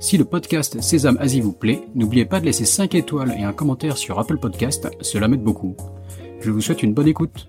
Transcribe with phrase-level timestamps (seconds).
[0.00, 3.52] Si le podcast Sésame Asie vous plaît, n'oubliez pas de laisser 5 étoiles et un
[3.52, 5.76] commentaire sur Apple Podcast, cela m'aide beaucoup.
[6.40, 7.48] Je vous souhaite une bonne écoute.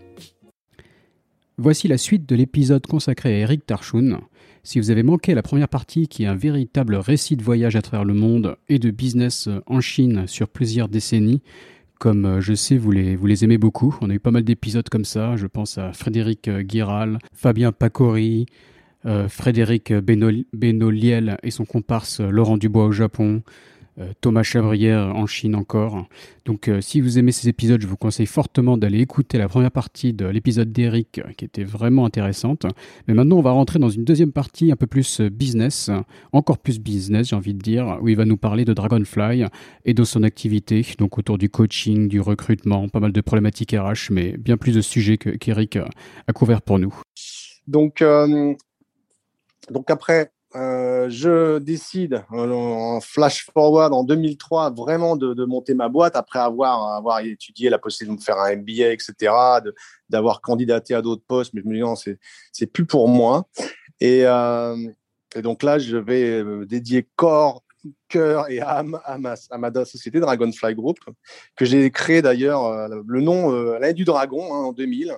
[1.60, 4.18] Voici la suite de l'épisode consacré à Eric Tarchoun.
[4.64, 7.84] Si vous avez manqué la première partie qui est un véritable récit de voyage à
[7.84, 11.44] travers le monde et de business en Chine sur plusieurs décennies,
[12.00, 14.44] comme euh, je sais vous les, vous les aimez beaucoup, on a eu pas mal
[14.44, 18.48] d'épisodes comme ça, je pense à Frédéric Guiral, Fabien Pacori,
[19.06, 23.44] euh, Frédéric Benoliel et son comparse euh, Laurent Dubois au Japon,
[23.98, 26.06] euh, Thomas Chabrière en Chine encore.
[26.44, 30.12] Donc si vous aimez ces épisodes, je vous conseille fortement d'aller écouter la première partie
[30.14, 32.66] de l'épisode d'Eric qui était vraiment intéressante.
[33.08, 35.92] Mais maintenant on va rentrer dans une deuxième partie un peu plus business,
[36.34, 39.46] encore plus business j'ai envie de dire, où il va nous parler de Dragonfly
[39.86, 44.12] et de son activité, donc autour du coaching, du recrutement, pas mal de problématiques RH,
[44.12, 47.00] mais bien plus de sujets qu'Eric a couvert pour nous.
[47.68, 48.02] Donc,
[49.72, 56.16] donc après, euh, je décide en flash forward en 2003 vraiment de, monter ma boîte
[56.16, 59.32] après avoir, avoir étudié la possibilité de me faire un MBA, etc.,
[60.10, 61.54] d'avoir candidaté à d'autres postes.
[61.54, 63.48] Mais je me dis non, c'est plus pour moi.
[64.00, 64.76] Et, euh,
[65.36, 67.64] et, donc là, je vais euh, dédier corps,
[68.08, 70.98] cœur et âme à ma, à ma société Dragonfly Group,
[71.56, 75.16] que j'ai créé d'ailleurs le nom l'année du dragon hein, en 2000.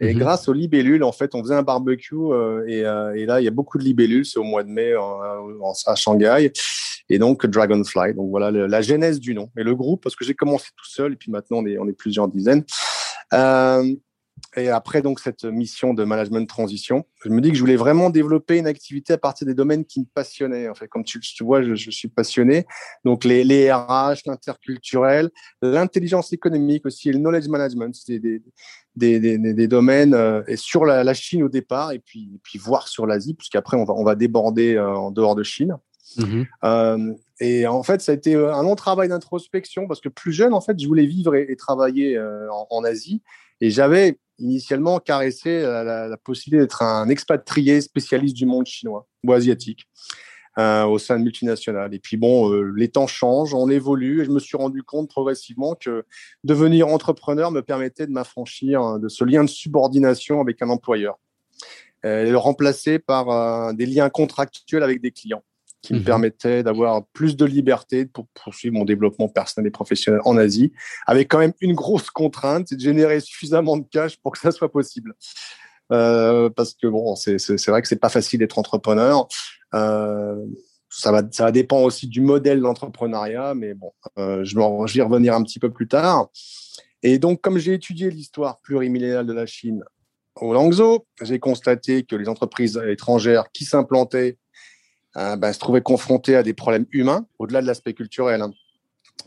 [0.00, 0.20] Et mhm.
[0.20, 3.48] grâce aux libellules, en fait, on faisait un barbecue euh, euh, et, là, il y
[3.48, 4.24] a beaucoup de libellules.
[4.24, 4.94] C'est au mois de mai
[5.86, 6.50] à Shanghai.
[7.08, 8.14] Et donc, Dragonfly.
[8.14, 9.50] Donc, voilà la genèse du nom.
[9.58, 11.86] Et le groupe, parce que j'ai commencé tout seul et puis maintenant, on est, on
[11.88, 12.64] est plusieurs dizaines.
[13.32, 13.84] Euh,
[14.56, 18.10] et après donc cette mission de management transition, je me dis que je voulais vraiment
[18.10, 20.68] développer une activité à partir des domaines qui me passionnaient.
[20.68, 22.66] En fait, comme tu, vois, je, suis passionné.
[23.04, 25.30] Donc les, les RH, l'interculturel,
[25.62, 28.42] l'intelligence économique aussi, et le knowledge management, c'est des,
[28.96, 32.58] des, des, des, domaines euh, et sur la, la, Chine au départ, et puis, puis
[32.58, 35.76] voir sur l'Asie, puisqu'après on va, on va déborder euh, en dehors de Chine.
[36.16, 37.12] Mmh euh,
[37.42, 40.60] et en fait, ça a été un long travail d'introspection parce que plus jeune, en
[40.60, 43.22] fait, je voulais vivre et, travailler en, en, Asie.
[43.60, 49.86] Et j'avais initialement caressé la, possibilité d'être un expatrié spécialiste du monde chinois ou asiatique
[50.58, 51.94] euh, au sein de multinationales.
[51.94, 55.08] Et puis bon, euh, les temps changent, on évolue, et je me suis rendu compte
[55.08, 56.04] progressivement que
[56.42, 61.20] devenir entrepreneur me permettait de m'affranchir hein, de ce lien de subordination avec un employeur,
[62.04, 65.44] euh, et le remplacer par des liens contractuels avec des clients
[65.82, 66.04] qui me mhm.
[66.04, 70.72] permettait d'avoir plus de liberté pour poursuivre mon développement personnel et professionnel en Asie,
[71.06, 74.52] avec quand même une grosse contrainte, c'est de générer suffisamment de cash pour que ça
[74.52, 75.14] soit possible.
[75.92, 79.26] Euh, parce que bon, c'est vrai que c'est pas facile d'être entrepreneur.
[79.74, 80.36] Euh,
[80.88, 84.94] ça va, ça va dépendre aussi du modèle d'entrepreneuriat, mais bon, euh, je, vais, je
[84.94, 86.28] vais y revenir un petit peu plus tard.
[87.02, 89.82] Et donc, comme j'ai étudié l'histoire plurimillénaire de la Chine
[90.36, 94.38] au Langzhou, j'ai constaté que les entreprises étrangères qui s'implantaient
[95.16, 98.42] euh, ben, se trouver confronté à des problèmes humains au-delà de l'aspect culturel.
[98.42, 98.52] Hein.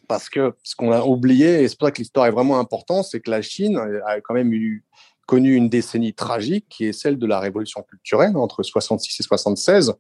[0.07, 3.05] Parce que ce qu'on a oublié, et c'est pour ça que l'histoire est vraiment importante,
[3.05, 4.83] c'est que la Chine a quand même eu,
[5.25, 9.93] connu une décennie tragique qui est celle de la révolution culturelle entre 66 et 76,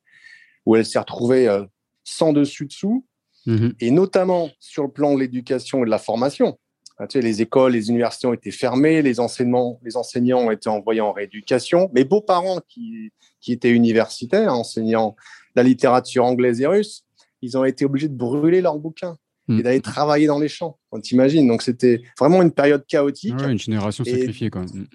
[0.65, 1.63] où elle s'est retrouvée euh,
[2.03, 3.05] sans dessus-dessous,
[3.45, 6.57] mmh et notamment sur le plan de l'éducation et de la formation.
[7.07, 10.69] Tu sais, les écoles, les universités ont été fermées, les, enseignements, les enseignants ont été
[10.69, 11.89] envoyés en rééducation.
[11.93, 15.15] Mes beaux-parents, qui, qui étaient universitaires, enseignant
[15.55, 17.05] la littérature anglaise et russe,
[17.41, 19.17] ils ont été obligés de brûler leurs bouquins
[19.49, 19.61] et hmm.
[19.61, 20.79] d'aller travailler dans les champs.
[20.91, 21.47] On t'imagine.
[21.47, 23.35] Donc c'était vraiment une période chaotique.
[23.41, 24.87] une génération sacrifiée quand même.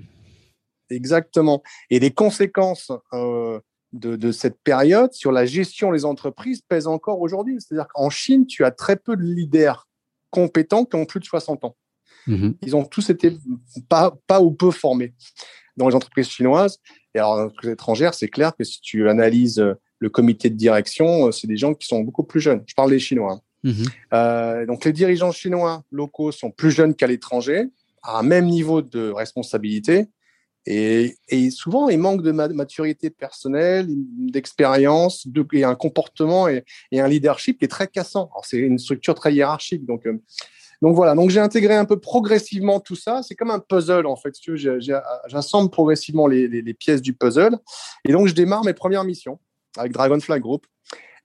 [0.91, 1.63] Exactement.
[1.91, 3.61] Et les conséquences euh,
[3.93, 7.59] de, cette période sur la gestion des entreprises pèsent encore aujourd'hui.
[7.61, 9.87] C'est-à-dire qu'en Chine, tu as très peu de leaders
[10.31, 11.77] compétents qui ont plus de 60 ans.
[12.29, 12.55] Mhm.
[12.63, 13.37] Ils ont tous été
[13.89, 15.15] pas, pas ou peu formés
[15.77, 16.79] dans les entreprises chinoises.
[17.15, 19.65] Et alors, dans les entreprises étrangères, c'est clair que si tu analyses
[19.99, 22.63] le comité de direction, euh, c'est des gens qui sont beaucoup plus jeunes.
[22.67, 23.33] Je parle des Chinois.
[23.33, 23.41] Hein.
[23.65, 23.85] Mhm.
[24.13, 27.65] Euh, donc les dirigeants chinois locaux sont plus jeunes qu'à l'étranger,
[28.05, 30.07] à un même niveau de responsabilité.
[30.71, 31.17] Et,
[31.51, 37.69] souvent, ils manquent de maturité personnelle, d'expérience, et un comportement et, un leadership qui est
[37.69, 38.31] très cassant.
[38.43, 39.87] C'est une structure très hiérarchique.
[39.87, 40.21] Donc, euh,
[40.81, 43.23] donc voilà, donc j'ai intégré un peu progressivement tout ça.
[43.23, 44.35] C'est comme un puzzle en fait.
[45.27, 47.59] J'assemble progressivement les, les, pièces du puzzle.
[48.05, 49.41] Et donc je démarre mes premières missions
[49.77, 50.67] avec Dragonfly Group.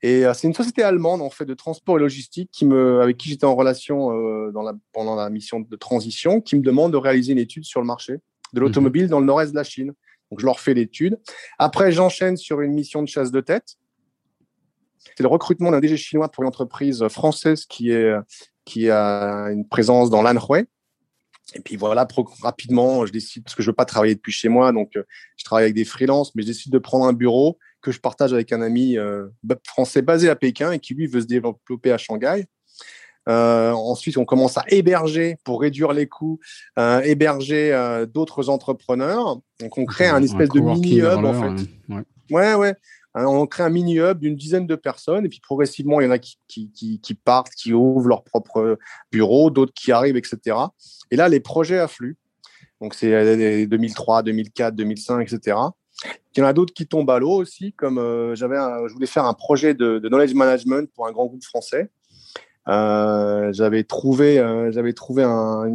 [0.02, 3.30] Et c'est une société allemande en fait de transport et logistique qui me, avec qui
[3.30, 4.10] j'étais en relation
[4.52, 7.80] dans la, pendant la mission de transition, qui me demande de réaliser une étude sur
[7.80, 8.20] le marché
[8.54, 8.66] de mhm.
[8.66, 9.94] l'automobile dans le nord-est de la Chine.
[10.32, 11.20] Donc je leur fais l'étude.
[11.60, 13.76] Après, j'enchaîne sur une mission de chasse de tête.
[15.16, 18.14] C'est le recrutement d'un DG chinois pour une entreprise française qui, est,
[18.66, 20.66] qui a une présence dans l'Anhui.
[21.56, 22.08] Et puis voilà,
[22.42, 25.04] rapidement, je décide, parce que je ne veux pas travailler depuis chez moi, donc euh,
[25.38, 28.34] je travaille avec des freelances, mais je décide de prendre un bureau que je partage
[28.34, 29.28] avec un ami euh,
[29.68, 32.46] français basé à Pékin et qui lui veut se développer à Shanghai.
[33.30, 36.40] Euh, ensuite, on commence à héberger pour réduire les coûts,
[36.78, 39.40] euh, héberger euh, d'autres entrepreneurs.
[39.60, 41.68] Donc, on crée un, espèce de mini hub en fait.
[42.30, 42.76] Ouais, ouais.
[43.16, 46.12] On crée un mini hub d'une dizaine de personnes et puis progressivement, il y en
[46.12, 48.78] a qui, qui, partent, qui ouvrent leur propre
[49.12, 50.58] bureau, d'autres qui arrivent, etc.
[51.12, 52.18] Et là, les projets affluent.
[52.82, 55.58] Donc, c'est 2003, 2004, 2005, etc.
[56.36, 57.98] Il y en a d'autres qui tombent à l'eau aussi, comme
[58.34, 58.58] j'avais,
[58.88, 61.92] je voulais faire un projet de, de, knowledge management pour un grand groupe français.
[62.68, 65.66] Euh, j'avais trouvé, euh, j'avais trouvé un,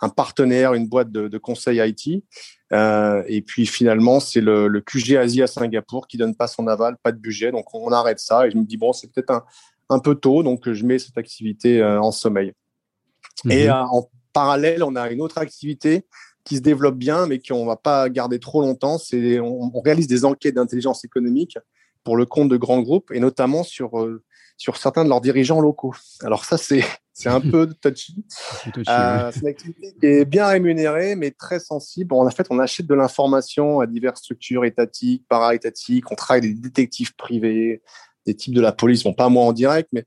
[0.00, 2.24] un, partenaire, une boîte de, de conseil IT.
[2.72, 6.66] Euh, et puis finalement, c'est le, le, QG Asie à Singapour qui donne pas son
[6.66, 7.50] aval, pas de budget.
[7.50, 8.46] Donc on arrête ça.
[8.46, 9.44] Et je me dis, bon, c'est peut-être un,
[9.88, 10.42] un, peu tôt.
[10.42, 12.52] Donc je mets cette activité en sommeil.
[13.44, 13.52] Mhm.
[13.52, 16.04] Et en parallèle, on a une autre activité
[16.44, 18.98] qui se développe bien, mais qu'on va pas garder trop longtemps.
[18.98, 21.58] C'est on, on, réalise des enquêtes d'intelligence économique
[22.04, 23.92] pour le compte de grands groupes et notamment sur
[24.58, 25.94] sur certains de leurs dirigeants locaux.
[26.22, 26.84] Alors ça, c'est
[27.18, 28.24] c'est un peu touchy.
[28.88, 32.14] Euh, c'est une activité qui est bien rémunérée, mais très sensible.
[32.14, 36.10] En fait, on achète de l'information à diverses structures étatiques, para-étatiques.
[36.12, 37.82] On travaille avec des détectives privés,
[38.24, 39.02] des types de la police.
[39.02, 40.04] Bon, pas moi en direct, mais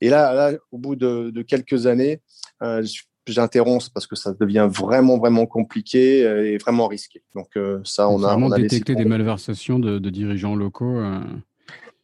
[0.00, 2.22] et là, là au bout de, de quelques années,
[2.62, 2.86] euh,
[3.26, 7.24] j'interromps parce que ça devient vraiment vraiment compliqué euh, et vraiment risqué.
[7.34, 10.98] Donc euh, ça, on a vraiment on a détecté des malversations de, de dirigeants locaux.
[10.98, 11.20] Euh...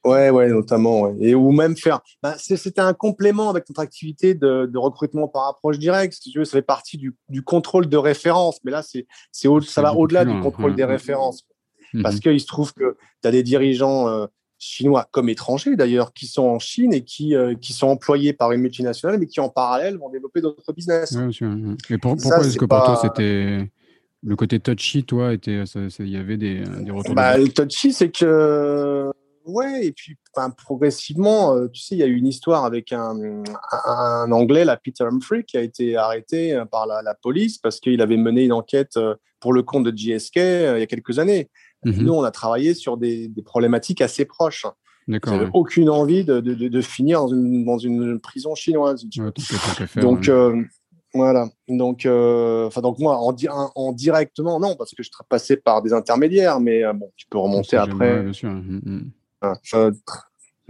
[0.05, 1.15] Ouais, ouais, notamment.
[1.21, 2.01] Et ou même faire.
[2.23, 6.15] Bah, c'était un complément avec notre activité de, de, recrutement par approche directe.
[6.15, 8.59] Si tu veux, ça fait partie du, du contrôle de référence.
[8.65, 11.45] Mais là, c'est, ça va au-delà du contrôle des références.
[11.95, 12.03] Mhm.
[12.03, 14.27] Parce qu'il se trouve que tu as des dirigeants euh,
[14.59, 18.53] chinois comme étrangers d'ailleurs qui sont en Chine et qui, euh, qui sont employés par
[18.53, 21.17] une multinationale, mais qui en parallèle vont développer d'autres business.
[21.91, 23.71] Et pourquoi est-ce que pour toi c'était
[24.25, 25.63] le côté touchy, toi, était,
[26.01, 29.13] il y avait des, des retours bah, Le touchy, c'est que
[29.45, 30.17] Ouais, et puis
[30.57, 33.43] progressivement, euh, tu sais, il y a eu une histoire avec un,
[33.87, 38.01] un, Anglais, la Peter Humphrey, qui a été arrêté euh, par la, police parce qu'il
[38.03, 41.49] avait mené une enquête euh, pour le compte de GSK il y a quelques années.
[41.85, 42.03] Mhm.
[42.03, 44.67] Nous, on a travaillé sur des, problématiques assez proches.
[45.07, 45.41] D'accord.
[45.55, 49.07] aucune envie de, de, finir dans une, dans une, prison chinoise.
[49.97, 50.31] Donc,
[51.15, 51.49] voilà.
[51.67, 53.35] Donc, enfin, donc moi, en,
[53.75, 57.79] en, directement, non, parce que je passé par des intermédiaires, mais bon, tu peux remonter
[57.79, 58.23] après.
[58.23, 58.51] bien sûr.
[58.51, 59.11] Mm,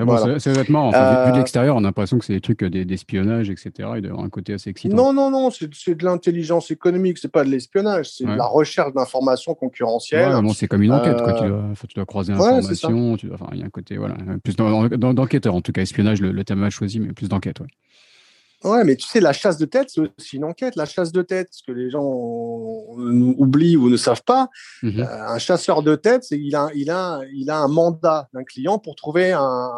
[0.00, 0.88] Ah, bon, C'est vêtements.
[0.88, 3.70] Enfin, Vu de euh, l'extérieur, on a l'impression que c'est des trucs d'espionnage, etc.
[3.96, 4.94] Il doit avoir un côté assez excitant.
[4.96, 8.92] Non, non, non, c'est de l'intelligence économique, c'est pas de l'espionnage, c'est de la recherche
[8.92, 10.32] d'informations concurrentielles.
[10.32, 11.32] Ouais, c'est comme une enquête, quoi.
[11.32, 13.16] Tu euh, dois, tu dois croiser l'information.
[13.32, 16.44] Enfin, il y a un côté, voilà, plus d'enquêteur, en tout cas, espionnage, le, le
[16.44, 17.66] thème a choisi, mais plus d'enquête, ouais.
[18.64, 20.74] Ouais, mais tu sais, la chasse de tête, c'est aussi une enquête.
[20.74, 24.48] La chasse de tête, ce que les gens oublient ou ne savent pas,
[24.82, 25.00] mhm.
[25.00, 28.42] euh, un chasseur de tête, c'est il a, il a, il a un mandat d'un
[28.42, 29.70] client pour trouver un,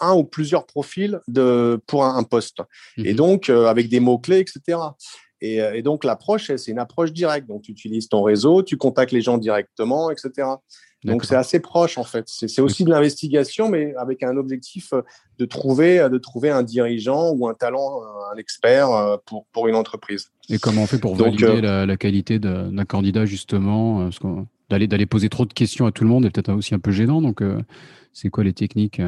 [0.00, 2.58] un ou plusieurs profils de pour un, poste.
[2.98, 3.16] Et mhm.
[3.16, 4.78] donc euh, avec des mots clés, etc.
[5.40, 7.48] Et, euh, et donc l'approche, c'est une approche directe.
[7.48, 10.48] Donc tu utilises ton réseau, tu contactes les gens directement, etc.
[11.04, 12.24] Donc c'est assez proche en fait.
[12.26, 15.02] C'est aussi de l'investigation, mais avec un objectif euh,
[15.38, 18.00] de trouver, euh, de trouver un dirigeant ou un talent,
[18.32, 20.30] un expert euh, pour, pour une entreprise.
[20.48, 24.08] Et comment on fait pour valider la, qualité d'un candidat justement
[24.70, 26.90] D'aller d'aller poser trop de questions à tout le monde est peut-être aussi un peu
[26.90, 27.20] gênant.
[27.20, 27.42] Donc
[28.12, 29.00] c'est quoi les techniques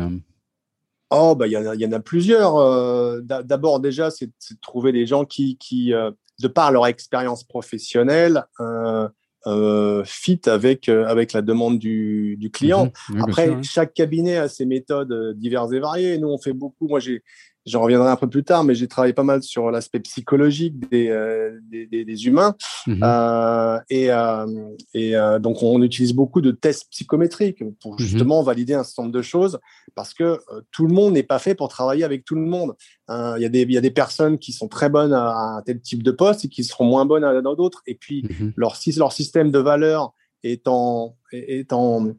[1.11, 3.23] Oh, bah, il y, y, en a plusieurs.
[3.23, 5.95] D'abord, déjà, c'est de trouver des gens qui, qui
[6.41, 9.09] de par leur expérience professionnelle, euh,
[9.47, 12.93] euh, fit avec euh, avec la demande du, du client.
[13.11, 13.23] Mhm.
[13.23, 16.19] Après, chaque cabinet a ses méthodes euh, diverses et variées.
[16.19, 16.89] Nous, on fait beaucoup.
[16.89, 17.23] Moi, j'ai
[17.67, 21.09] J'en reviendrai un peu plus tard, mais j'ai travaillé pas mal sur l'aspect psychologique des,
[21.09, 22.55] euh, des, des, des, humains.
[22.87, 23.01] Mhm.
[23.03, 24.47] Euh, et euh,
[24.95, 27.99] et donc, on utilise beaucoup de tests psychométriques pour mhm.
[27.99, 29.59] justement valider un certain nombre de choses,
[29.97, 30.39] parce que
[30.71, 32.75] tout le monde n'est pas fait pour travailler avec tout le monde.
[33.09, 35.63] Il y, a des, il y a des personnes qui sont très bonnes à un
[35.63, 37.83] tel type de poste et qui seront moins bonnes à, dans d'autres.
[37.87, 38.53] Et puis, mhm.
[38.57, 42.13] leur, leur système de valeurs est en, est en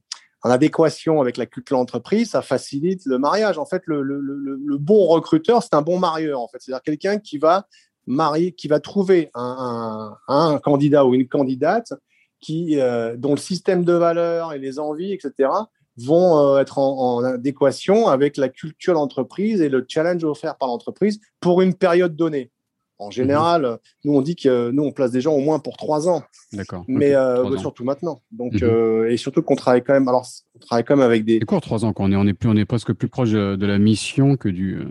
[0.47, 3.57] en adéquation avec la culture de l'entreprise, ça facilite le mariage.
[3.57, 6.39] En fait, le, bon recruteur, c'est un bon marieur.
[6.39, 7.67] En fait, c'est-à-dire quelqu'un qui va
[8.05, 10.15] marier, qui va trouver un,
[10.63, 11.93] candidat ou une candidate
[12.39, 15.49] qui, euh, dont le système de valeurs et les envies, etc.,
[15.97, 21.19] vont être en, adéquation avec la culture de l'entreprise et le challenge offert par l'entreprise
[21.39, 22.51] pour une période donnée.
[22.99, 26.09] En général, nous, on dit que nous, on place des gens au moins pour trois
[26.09, 26.23] ans.
[26.51, 26.83] D'accord.
[26.87, 28.21] Mais euh, surtout maintenant.
[28.31, 28.63] Donc, mhm.
[28.63, 30.07] euh, et surtout qu'on travaille quand même.
[30.07, 30.25] Alors,
[30.55, 31.39] on travaille quand même avec des.
[31.39, 33.65] C'est quoi trois ans qu'on est, on est plus, on est presque plus proche de
[33.65, 34.87] la mission que du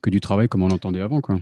[0.00, 1.38] que du travail comme on l'entendait avant, quoi.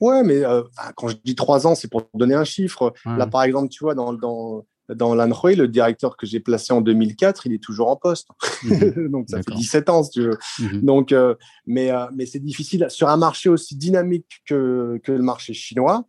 [0.00, 0.62] Ouais, mais euh,
[0.96, 2.92] quand je dis trois ans, c'est pour donner un chiffre.
[3.04, 6.80] Là, par exemple, tu vois, dans, dans dans l'Anroy, le directeur que j'ai placé en
[6.80, 8.28] 2004, il est toujours en poste.
[8.64, 9.08] Mhm.
[9.12, 10.38] Donc, ça fait 17 ans, si tu veux.
[10.58, 10.82] Mhm.
[10.82, 11.34] Donc, euh,
[11.66, 16.04] mais, euh, mais c'est difficile sur un marché aussi dynamique que, que le marché chinois.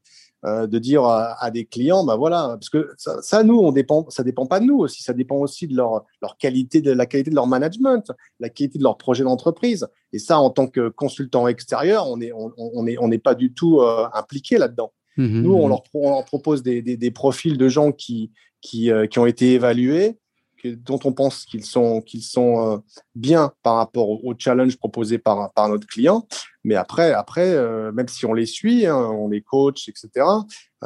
[0.46, 4.10] Euh, de dire à, des clients, bah voilà, parce que ça, ça, nous, on dépend,
[4.10, 7.06] ça dépend pas de nous aussi, ça dépend aussi de leur, leur qualité, de la
[7.06, 8.10] qualité de leur management,
[8.40, 9.86] la qualité de leur projet d'entreprise.
[10.14, 13.36] Et ça, en tant que consultant extérieur, on est, on, on est, on n'est pas
[13.36, 13.82] du tout
[14.14, 14.94] impliqué là-dedans.
[15.18, 15.42] Mhm.
[15.42, 18.32] Nous, on leur, on leur propose des, des, des, profils de gens qui,
[18.62, 20.18] qui, euh, qui ont été évalués,
[20.62, 22.78] que, dont on pense qu'ils sont, qu'ils sont euh,
[23.16, 26.28] bien par rapport au, challenge proposé par, par notre client.
[26.64, 30.26] Mais après, après euh, même si on les suit, hein, on les coach, etc.,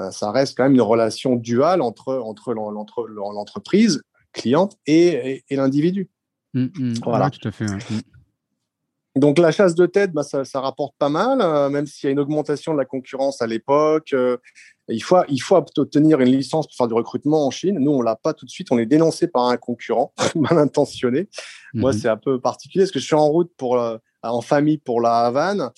[0.10, 4.02] ça reste quand même une relation duale entre, entre l'entreprise
[4.32, 6.10] cliente et, et, l'individu.
[6.56, 6.94] Mmh, mmh.
[7.04, 7.30] voilà.
[7.30, 7.66] tout à fait.
[7.66, 8.02] Mmh.
[9.16, 11.38] Donc la chasse de tête, bah, ça, ça rapporte pas mal,
[11.72, 14.16] même s'il y a une augmentation de la concurrence à l'époque.
[14.90, 17.80] Il faut, il faut obtenir une licence pour faire du recrutement en Chine.
[17.80, 18.70] Nous, on l'a pas tout de suite.
[18.72, 21.30] On est dénoncé par un concurrent mal intentionné.
[21.74, 22.00] Moi, mhm.
[22.00, 25.00] c'est un peu particulier parce que je suis en route pour, euh, en famille pour
[25.00, 25.70] la Havane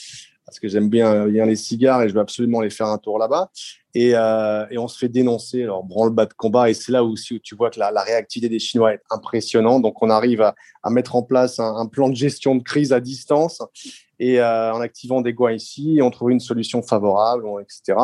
[0.46, 3.18] parce que j'aime bien, bien les cigares et je veux absolument aller faire un tour
[3.18, 3.51] là-bas.
[3.96, 6.70] Et, euh, et, on se fait dénoncer, alors branle-bas de combat.
[6.70, 9.84] Et c'est là aussi où tu vois que la, réactivité des Chinois est impressionnante.
[9.84, 10.54] Donc, on arrive à,
[10.90, 13.62] mettre en place un, plan de gestion de crise à distance
[14.20, 17.98] et euh, en activant des goins ici, on trouve une solution favorable, etc.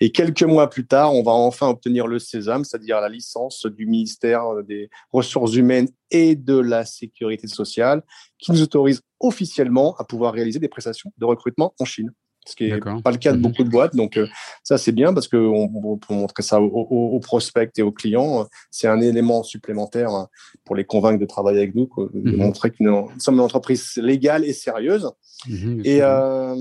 [0.00, 3.86] Et quelques mois plus tard, on va enfin obtenir le sésame, c'est-à-dire la licence du
[3.86, 8.02] ministère des Ressources humaines et de la Sécurité sociale,
[8.38, 12.12] qui nous autorise officiellement à pouvoir réaliser des prestations de recrutement en Chine
[12.48, 13.42] ce qui n'est pas le cas de mhm.
[13.42, 13.94] beaucoup de boîtes.
[13.94, 14.26] Donc, euh,
[14.62, 18.46] ça, c'est bien parce on peut montrer ça aux, prospects et aux clients.
[18.70, 20.28] C'est un élément supplémentaire hein,
[20.64, 22.36] pour les convaincre de travailler avec nous, de mhm.
[22.36, 25.10] montrer que nous sommes une entreprise légale et sérieuse.
[25.48, 26.56] Mhm, et euh,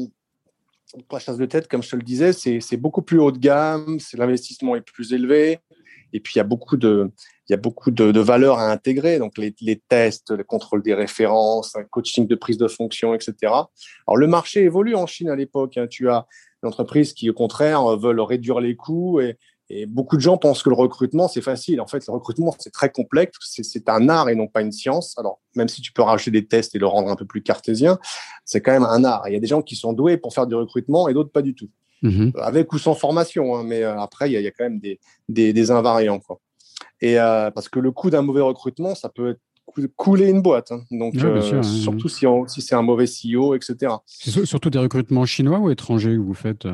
[1.11, 3.97] la chasse de tête, comme je te le disais, c'est beaucoup plus haut de gamme,
[4.13, 5.59] l'investissement est plus élevé.
[6.13, 7.11] Et puis, il y a beaucoup de,
[7.47, 10.93] il y a beaucoup de, valeurs à intégrer, donc les, les, tests, le contrôle des
[10.93, 13.35] références, un coaching de prise de fonction, etc.
[13.43, 15.77] Alors, le marché évolue en Chine à l'époque.
[15.77, 15.87] Hein.
[15.89, 16.25] Tu as
[16.63, 19.37] d'entreprises qui, au contraire, veulent réduire les coûts et,
[19.69, 21.81] et beaucoup de gens pensent que le recrutement, c'est facile.
[21.81, 23.37] En fait, le recrutement, c'est très complexe.
[23.41, 25.17] C'est un art et non pas une science.
[25.17, 27.99] Alors, même si tu peux rajouter des tests et le rendre un peu plus cartésien,
[28.45, 29.23] c'est quand même un art.
[29.27, 31.41] il y a des gens qui sont doués pour faire du recrutement et d'autres pas
[31.41, 31.69] du tout.
[32.01, 32.33] Mhm.
[32.41, 34.99] Avec ou sans formation, hein, mais euh, après, il y, a, quand même des,
[35.29, 36.19] des, invariants.
[36.19, 36.39] Quoi.
[37.01, 39.37] Et euh, parce que le coût d'un mauvais recrutement, ça peut
[39.95, 40.71] couler une boîte.
[40.71, 40.81] Hein.
[40.91, 43.93] Donc, euh, surtout si, si c'est un mauvais CEO, etc.
[44.05, 46.67] C'est surtout des recrutements chinois ou étrangers que vous faites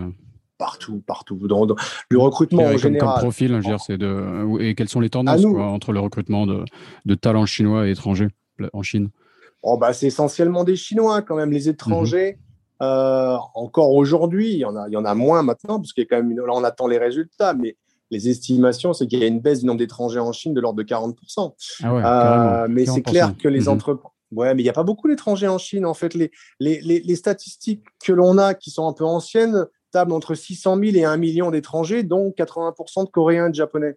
[0.58, 1.48] Partout, partout.
[1.48, 1.65] Dans,
[2.10, 3.10] le recrutement en général.
[3.10, 6.63] Comme profil, c'est de, et quelles sont les tendances entre le recrutement de,
[7.06, 8.27] de, talents chinois et étrangers
[8.72, 9.10] en Chine?
[9.63, 11.51] Oh, bah, C'est essentiellement des Chinois quand même.
[11.51, 12.43] Les étrangers, mhm.
[12.82, 16.03] Euh, encore aujourd'hui, il y en a, il y en a moins maintenant, parce qu'il
[16.03, 17.77] y a quand même là on attend les résultats, mais
[18.12, 20.77] les estimations, c'est qu'il y a une baisse du nombre d'étrangers en Chine de l'ordre
[20.77, 21.53] de 40%.
[21.84, 23.70] Ah euh, mais c'est clair que les mhm.
[23.70, 24.12] entreprises.
[24.32, 25.86] Ouais, mais il n'y a pas beaucoup d'étrangers en Chine.
[25.86, 30.13] En fait, les, les, les, statistiques que l'on a, qui sont un peu anciennes, tablent
[30.13, 33.96] entre 600 000 et 1 million d'étrangers, dont 80% de Coréens et de Japonais.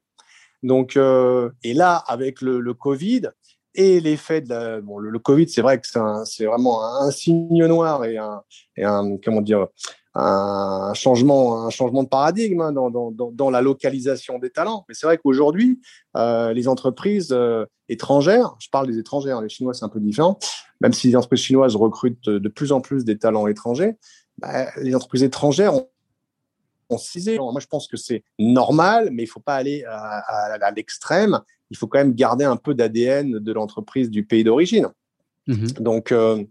[0.63, 3.31] Donc, euh, et là, avec le, le Covid,
[3.77, 5.87] et l'effet de bon, le, Covid, c'est vrai que
[6.25, 9.67] c'est vraiment un, signe noir et un, comment dire
[10.15, 14.85] un changement, un changement de paradigme hein, dans, la localisation des talents.
[14.89, 15.79] Mais c'est vrai qu'aujourd'hui,
[16.17, 20.39] euh, les entreprises euh, étrangères, je parle des étrangères, les Chinois c'est un peu différent,
[20.81, 23.97] même si les entreprises chinoises recrutent de plus en plus des talents étrangers,
[24.39, 25.89] bah, les entreprises étrangères ont
[26.89, 31.77] moi, je pense que c'est normal, mais il ne faut pas aller à l'extrême il
[31.77, 34.89] faut quand même garder un peu d'ADN de l'entreprise du pays d'origine.
[35.47, 35.69] Mhm.
[35.81, 36.43] Donc, euh,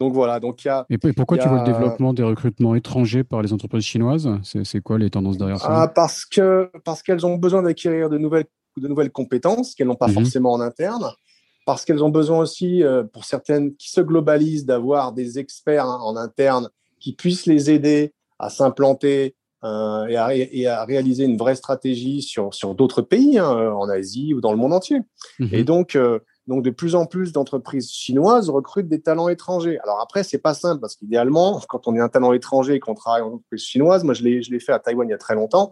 [0.00, 0.40] donc voilà.
[0.40, 3.84] Donc, y a, et pourquoi tu vois le développement des recrutements étrangers par les entreprises
[3.84, 4.28] chinoises?
[4.64, 5.82] C'est quoi les tendances derrière ça?
[5.82, 9.94] Ah, Parce que parce qu'elles ont besoin d'acquérir de nouvelles, de nouvelles compétences qu'elles n'ont
[9.94, 10.14] pas mhm.
[10.14, 11.12] forcément en interne.
[11.64, 16.00] Parce qu'elles ont besoin aussi, euh, pour certaines qui se globalisent, d'avoir des experts hein,
[16.02, 21.36] en interne qui puissent les aider à s'implanter, euh, et, à, et, à, réaliser une
[21.36, 24.98] vraie stratégie sur, sur d'autres pays, hein, en Asie ou dans le monde entier.
[25.38, 25.48] Mhm.
[25.52, 29.78] Et donc, euh, donc, de plus en plus d'entreprises chinoises recrutent des talents étrangers.
[29.84, 32.94] Alors après, c'est pas simple parce qu'idéalement, quand on est un talent étranger et qu'on
[32.94, 35.70] travaille en entreprise chinoise, moi je l'ai fait à Taïwan il y a très longtemps,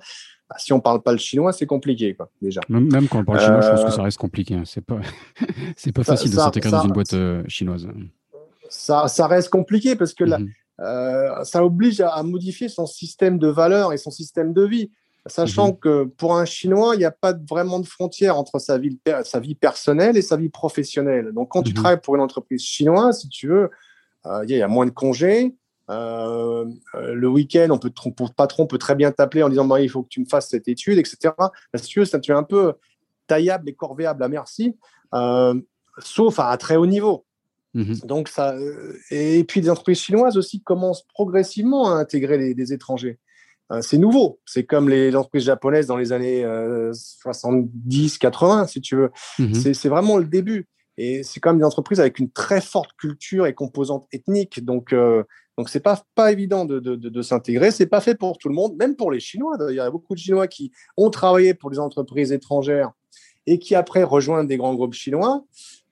[0.49, 2.61] bah, si on parle pas le chinois, c'est compliqué, quoi, déjà.
[2.69, 4.55] Même, quand on parle chinois, je pense que ça reste compliqué.
[4.55, 4.63] Hein.
[4.67, 5.01] C'est pas,
[5.77, 7.17] c'est pas facile de s'intégrer dans une boîte
[7.49, 7.89] chinoise.
[8.69, 10.39] Ça, ça, reste compliqué parce que là,
[10.81, 11.45] mhm.
[11.45, 14.91] ça oblige à, modifier son système de valeurs et son système de vie.
[15.27, 15.79] Sachant mhm.
[15.79, 19.39] que pour un Chinois, il n'y a pas vraiment de frontière entre sa vie, sa
[19.39, 21.33] vie personnelle et sa vie professionnelle.
[21.33, 21.77] Donc, quand tu mhm.
[21.77, 23.71] travailles pour une entreprise chinoise, si tu veux,
[24.27, 25.55] euh, il y, a moins de congés.
[25.91, 29.81] Euh, euh, le week-end, on peut, ton patron peut très bien t'appeler en disant bah,
[29.81, 31.35] il faut que tu me fasses cette étude, etc.
[31.75, 32.75] si tu veux, ça, tu es un peu
[33.27, 34.77] taillable et corvéable à merci,
[35.99, 37.25] sauf à, très haut niveau.
[37.75, 37.99] Mhm.
[38.05, 38.57] Donc ça,
[39.11, 43.19] et puis des entreprises chinoises aussi commencent progressivement à intégrer les, les étrangers.
[43.73, 44.41] Euh, c'est nouveau.
[44.47, 46.43] C'est comme les entreprises japonaises dans les années
[46.93, 49.11] 70, euh, 80, si tu veux.
[49.39, 49.55] Mhm.
[49.55, 50.67] C'est vraiment le début.
[50.97, 54.65] Et c'est quand même des entreprises avec une très forte culture et composante ethnique.
[54.65, 55.23] Donc, euh,
[55.57, 57.71] donc c'est pas pas évident de, de, de, s'intégrer.
[57.71, 59.57] C'est pas fait pour tout le monde, même pour les Chinois.
[59.71, 62.91] Il y a beaucoup de Chinois qui ont travaillé pour des entreprises étrangères
[63.47, 65.45] et qui après rejoignent des grands groupes chinois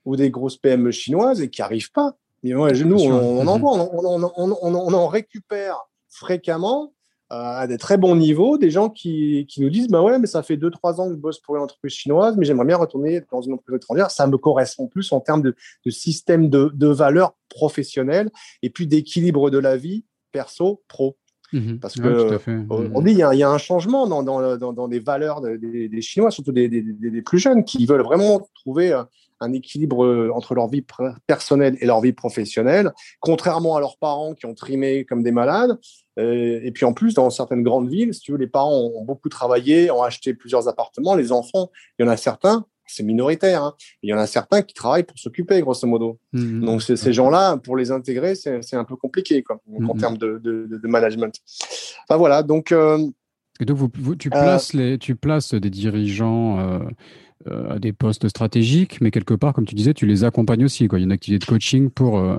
[0.05, 2.15] ou des grosses PME chinoises et qui arrivent pas.
[2.43, 3.61] nous, on, en mhm.
[3.61, 6.93] voit, on, on, en récupère fréquemment
[7.29, 10.41] à des très bons niveaux, des gens qui, qui, nous disent bah ouais, mais ça
[10.41, 13.41] fait 2-3 ans que je bosse pour une entreprise chinoise, mais j'aimerais bien retourner dans
[13.41, 14.09] une entreprise étrangère.
[14.09, 18.31] Ça me correspond plus en termes de, de système de, de valeurs professionnelles
[18.63, 21.17] et puis d'équilibre de la vie perso, pro.
[21.53, 21.79] Mhm.
[21.79, 22.39] Parce que
[22.69, 24.99] on dit il y, a, il y, a un changement dans, dans, dans, dans les
[24.99, 29.03] valeurs des, des, Chinois, surtout des, des, des, plus jeunes, qui veulent vraiment trouver euh,
[29.39, 30.85] un équilibre euh, entre leur vie
[31.27, 35.77] personnelle et leur vie professionnelle, contrairement à leurs parents qui ont trimé comme des malades.
[36.17, 39.05] Euh, et puis en plus, dans certaines grandes villes, si tu veux, les parents ont
[39.05, 41.15] beaucoup travaillé, ont acheté plusieurs appartements.
[41.15, 44.61] Les enfants, il y en a certains, c'est minoritaire, hein, il y en a certains
[44.61, 46.19] qui travaillent pour s'occuper, grosso modo.
[46.33, 46.65] Mmh.
[46.65, 50.39] Donc ces gens-là, pour les intégrer, c'est un peu compliqué quoi, en mmh, termes de,
[50.43, 51.35] de, de, management.
[52.07, 52.71] Enfin voilà, donc...
[52.71, 52.97] Euh,
[53.61, 56.81] et donc vous, tu, places les, tu places des dirigeants
[57.47, 60.83] euh, à des postes stratégiques, mais quelque part, comme tu disais, tu les accompagnes aussi.
[60.83, 62.35] Il y a une activité de coaching pour, euh,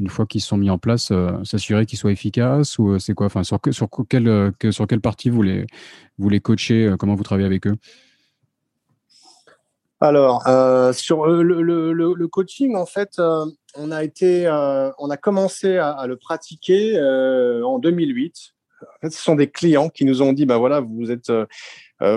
[0.00, 3.26] une fois qu'ils sont mis en place, euh, s'assurer qu'ils soient efficaces ou c'est quoi?
[3.26, 5.64] Enfin, sur, quelle, partie vous les,
[6.18, 7.76] les coachez Comment vous travaillez avec eux?
[10.00, 10.42] Alors,
[10.92, 13.22] sur le, coaching, en fait,
[13.76, 14.48] on a été,
[14.98, 18.54] on a commencé à, le pratiquer en 2008.
[18.82, 21.30] En fait, ce sont des clients qui nous ont dit, ben voilà, vous êtes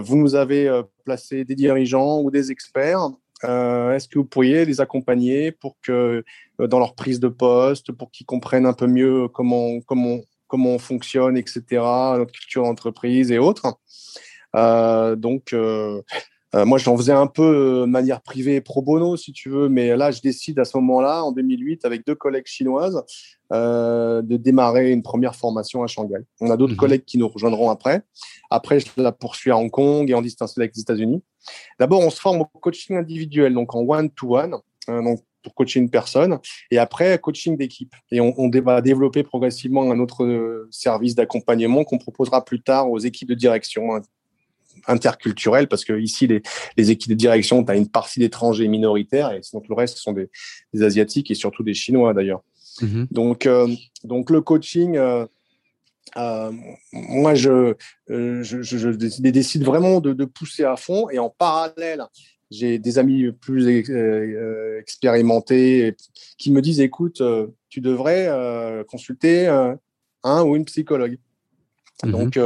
[0.02, 3.10] vous nous avez euh, placé des dirigeants ou des experts.
[3.44, 6.24] Euh, est-ce que vous pourriez les accompagner pour que
[6.58, 10.80] dans leur prise de poste, pour qu'ils comprennent un peu mieux comment comment comment on
[10.80, 11.64] fonctionne, etc.,
[12.18, 13.78] notre culture d'entreprise et autres?
[15.18, 15.54] donc,
[16.54, 20.12] moi, j'en faisais un peu de manière privée, pro bono, si tu veux, mais là,
[20.12, 23.04] je décide à ce moment-là, en 2008, avec deux collègues chinoises,
[23.54, 26.18] euh, de démarrer une première formation à Shanghai.
[26.42, 26.80] On a d'autres mhm.
[26.80, 28.02] collègues qui nous rejoindront après.
[28.50, 31.22] Après, je la poursuis à Hong Kong et en distance avec les États-Unis.
[31.80, 34.56] D'abord, on se forme au coaching individuel, donc en one-to-one,
[34.88, 36.40] hein, donc pour coacher une personne,
[36.72, 37.94] et après coaching d'équipe.
[38.12, 42.90] Et on, on, va développer progressivement un autre euh, service d'accompagnement qu'on proposera plus tard
[42.90, 44.02] aux équipes de direction hein,
[44.88, 46.42] interculturelles, parce que ici les,
[46.78, 50.04] les équipes de direction, tu as une partie d'étrangers minoritaires, et sinon le reste ce
[50.04, 50.30] sont des,
[50.74, 52.42] des asiatiques et surtout des chinois d'ailleurs.
[52.82, 53.08] Mhm.
[53.12, 53.68] Donc, euh,
[54.04, 55.26] donc le coaching, euh,
[56.18, 56.52] euh,
[56.92, 57.76] moi, je,
[58.08, 58.90] je,
[59.30, 62.04] décide vraiment de, pousser à fond et en parallèle,
[62.52, 63.68] j'ai des amis plus
[64.80, 65.96] expérimentés
[66.38, 67.22] qui me disent écoute,
[67.70, 68.30] tu devrais
[68.88, 69.48] consulter
[70.24, 71.18] un ou une psychologue.
[72.04, 72.12] Mhm.
[72.12, 72.40] Donc,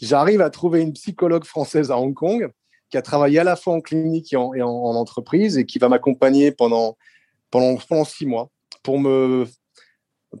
[0.00, 2.50] j'arrive à trouver une psychologue française à Hong Kong
[2.90, 5.88] qui a travaillé à la fois en clinique et en, en, entreprise et qui va
[5.88, 6.98] m'accompagner pendant,
[7.50, 8.50] pendant, pendant six mois
[8.82, 9.46] pour me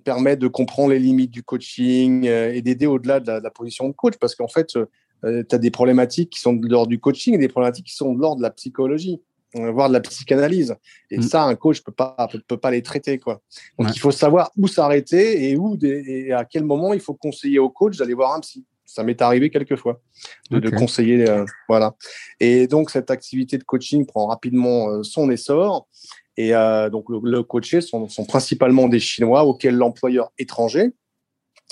[0.04, 3.94] permet de comprendre les limites du coaching euh, et d'aider au-delà de, la position de
[3.94, 7.34] coach parce qu'en fait, euh, tu as des problématiques qui sont de l'ordre du coaching
[7.34, 10.74] et des problématiques qui sont de l'ordre de la psychologie euh, voire de la psychanalyse.
[11.10, 11.22] Et mm.
[11.22, 13.42] ça, un coach peut pas peut, pas les traiter quoi.
[13.78, 17.58] Donc il faut savoir où s'arrêter et où et à quel moment il faut conseiller
[17.58, 18.64] au coach d'aller voir un psy.
[18.84, 20.02] Ça m'est arrivé quelques fois
[20.50, 21.24] de, conseiller,
[21.66, 21.94] voilà.
[22.40, 25.88] Et donc cette activité de coaching prend rapidement son essor
[26.36, 30.92] et euh, donc, le, le coaché sont, sont, principalement des Chinois auxquels l'employeur étranger,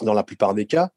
[0.02, 0.88] dans la plupart des cas, euh,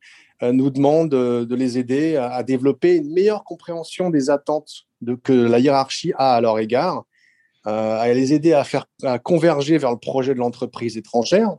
[0.42, 4.86] nous demande de, les aider à, développer une meilleure compréhension des attentes
[5.24, 7.06] que la hiérarchie a à leur égard,
[7.68, 8.86] euh, à les aider à faire
[9.24, 11.56] converger vers le projet de l'entreprise étrangère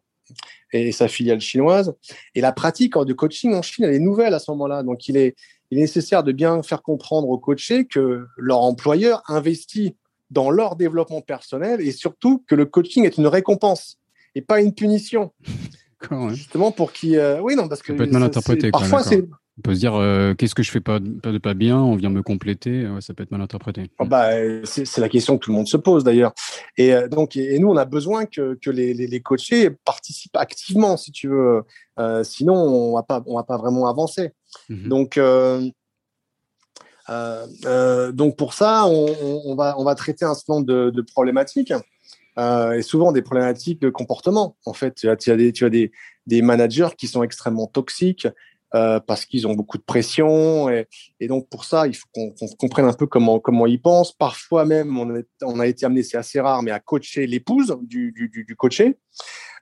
[0.73, 1.95] et sa filiale chinoise.
[2.35, 4.83] Et la pratique du coaching en Chine, elle est nouvelle à ce moment-là.
[4.83, 5.35] Donc, il est
[5.71, 9.97] nécessaire de bien faire comprendre aux coachés que leur employeur investit
[10.31, 13.99] dans leur développement personnel et surtout que le coaching est une récompense
[14.35, 15.33] et pas une punition.
[16.31, 18.71] Justement pour qui, euh, oui non parce que ça peut être mal interprété.
[18.71, 19.27] Parfois c'est
[19.59, 22.11] On peut se dire, euh, qu'est-ce que je fais pas, pas, pas bien On vient
[22.11, 22.87] me compléter.
[23.01, 23.91] ça peut être mal interprété.
[23.99, 24.31] Oh, bah,
[24.65, 26.33] c'est la question que tout le monde se pose d'ailleurs.
[26.77, 31.13] Et donc, et, nous, on a besoin que, que les, les, coachés participent activement, si
[31.13, 31.63] tu veux.
[32.25, 34.33] sinon, on va pas, on va pas vraiment avancer.
[34.69, 35.19] Mmh donc,
[37.11, 41.73] euh, euh, donc pour ça, on, va, on va traiter un certain nombre de, problématiques.
[42.39, 44.57] Euh, et souvent des problématiques de comportement.
[44.65, 45.91] En fait, tu as, tu
[46.27, 48.29] des, managers qui sont extrêmement toxiques
[49.07, 50.69] parce qu'ils ont beaucoup de pression.
[50.69, 54.11] Et, donc, pour ça, il faut qu'on comprenne un peu comment, ils pensent.
[54.11, 58.57] Parfois même, on a, été amené, c'est assez rare, mais à coacher l'épouse du, du,
[58.57, 58.97] coaché.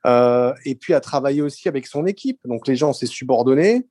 [0.06, 2.38] et puis à travailler aussi avec son équipe.
[2.46, 3.87] Donc, les gens, c'est subordonné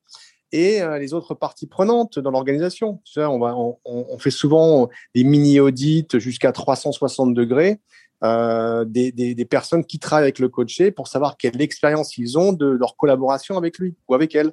[0.52, 3.00] et euh, les autres parties prenantes dans l'organisation.
[3.16, 7.80] On, on, fait souvent des mini-audits jusqu'à 360 degrés
[8.24, 12.38] euh, des, des, des, personnes qui travaillent avec le coaché pour savoir quelle expérience ils
[12.38, 14.52] ont de leur collaboration avec lui ou avec elle.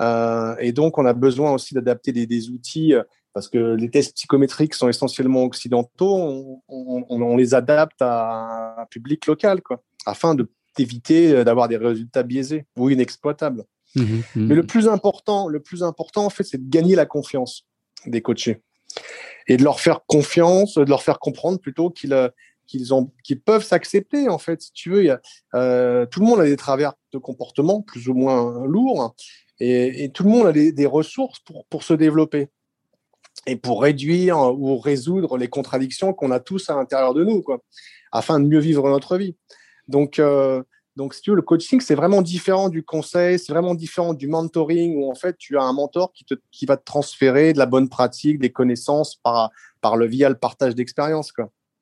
[0.00, 3.02] Euh, et donc, on a besoin aussi d'adapter des, des, outils euh,
[3.34, 6.60] parce que les tests psychométriques sont essentiellement occidentaux.
[6.68, 10.34] On, on les adapte à un public local, quoi, afin
[10.76, 13.64] d'éviter d'avoir des résultats biaisés ou inexploitables.
[13.94, 17.04] Mmh mmh Mais le plus important, le plus important, en fait, c'est de gagner la
[17.04, 17.66] confiance
[18.06, 18.62] des coachés
[19.46, 22.14] et de leur faire confiance, de leur faire comprendre plutôt qu'ils
[22.70, 25.18] qu'ils ont qu'ils peuvent s'accepter en fait si tu veux
[25.54, 29.14] euh, tout le monde a des travers de comportement plus ou moins lourds
[29.58, 32.48] et, tout le monde a des, ressources pour pour se développer
[33.46, 37.60] et pour réduire ou résoudre les contradictions qu'on a tous à l'intérieur de nous quoi
[38.12, 39.36] afin de mieux vivre notre vie
[39.88, 40.62] donc euh,
[40.96, 44.26] donc, si tu veux, le coaching, c'est vraiment différent du conseil, c'est vraiment différent du
[44.26, 47.58] mentoring où en fait, tu as un mentor qui, te, qui va te transférer de
[47.58, 51.32] la bonne pratique, des connaissances par, par le via le partage d'expérience.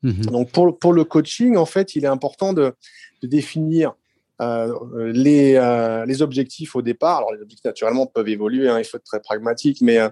[0.02, 2.74] Mmh Donc, pour, pour le coaching, en fait, il est important de,
[3.22, 3.94] définir
[4.40, 7.18] euh, les, euh, les objectifs au départ.
[7.18, 10.10] Alors, les objectifs, naturellement, peuvent évoluer, hein, il faut être très pragmatique, mais euh,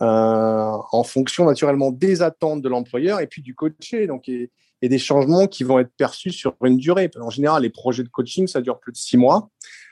[0.00, 4.06] en fonction, naturellement, des attentes de l'employeur et puis du coaché.
[4.06, 4.50] Donc, et,
[4.82, 7.10] et des changements qui vont être perçus sur une durée.
[7.20, 9.50] En général, les projets de coaching, ça dure plus de six mois,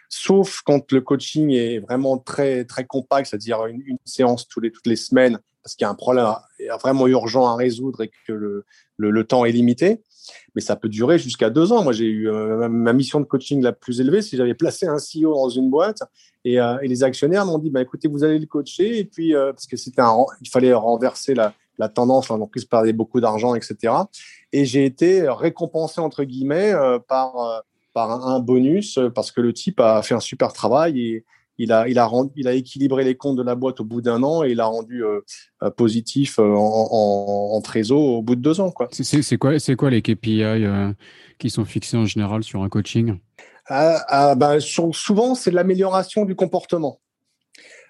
[0.08, 4.70] sauf quand le coaching est vraiment très très compact, c'est-à-dire une, une, séance tous les,
[4.70, 6.28] toutes les semaines, parce qu'il y a un problème
[6.80, 8.64] vraiment urgent à résoudre et que le,
[8.98, 10.00] le, temps est limité.
[10.54, 11.82] Mais ça peut durer jusqu'à deux ans.
[11.82, 14.98] Moi, j'ai eu euh, ma mission de coaching la plus élevée, si j'avais placé un
[14.98, 16.04] CEO dans une boîte
[16.44, 19.34] et, euh, et les actionnaires m'ont dit, bah, écoutez, vous allez le coacher et puis
[19.34, 23.92] euh, parce que un, il fallait renverser la, la tendance, l'entreprise perdait beaucoup d'argent, etc.
[24.52, 26.74] Et j'ai été récompensé, entre guillemets,
[27.08, 27.64] par,
[27.96, 31.24] par un, bonus euh, parce que le type a fait un super travail et
[31.58, 34.02] il a, il a, rendu, il a équilibré les comptes de la boîte au bout
[34.02, 35.02] d'un an et il a rendu
[35.76, 38.72] positif en, en, trésor au bout de deux ans.
[38.90, 40.42] C'est quoi, quoi les KPI
[41.38, 43.18] qui sont fixés en général sur un coaching?
[43.68, 47.00] Ah, ah, ben, Souvent, c'est l'amélioration du comportement.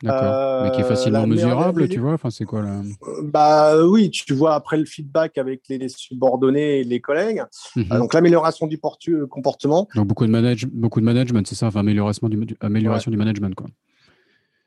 [0.03, 0.63] D'accord.
[0.65, 2.83] Mais qui est euh, facilement mesurable, tu vois Enfin, c'est quoi là
[3.25, 7.43] Bah oui, tu vois après le feedback avec les, subordonnés et les collègues.
[7.77, 7.87] Mhm.
[7.93, 8.79] Euh, donc l'amélioration du
[9.09, 9.89] euh, comportement.
[9.95, 13.55] Donc beaucoup de, manage beaucoup de management, c'est ça Enfin, amélioration du, amélioration du management,
[13.55, 13.67] quoi.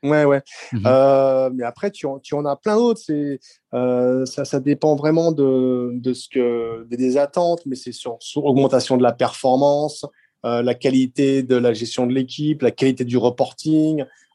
[0.02, 0.42] Ouais, ouais.
[0.72, 0.82] Mhm.
[0.86, 3.00] euh, mais après, tu en, tu en as plein d'autres.
[3.04, 3.38] C'est,
[3.74, 8.44] euh, ça, ça dépend vraiment de, de ce que, des, attentes, mais c'est sur, sur,
[8.46, 10.06] augmentation de la performance,
[10.46, 14.29] euh, la qualité de la gestion de l'équipe, la qualité du reporting, euh, euh,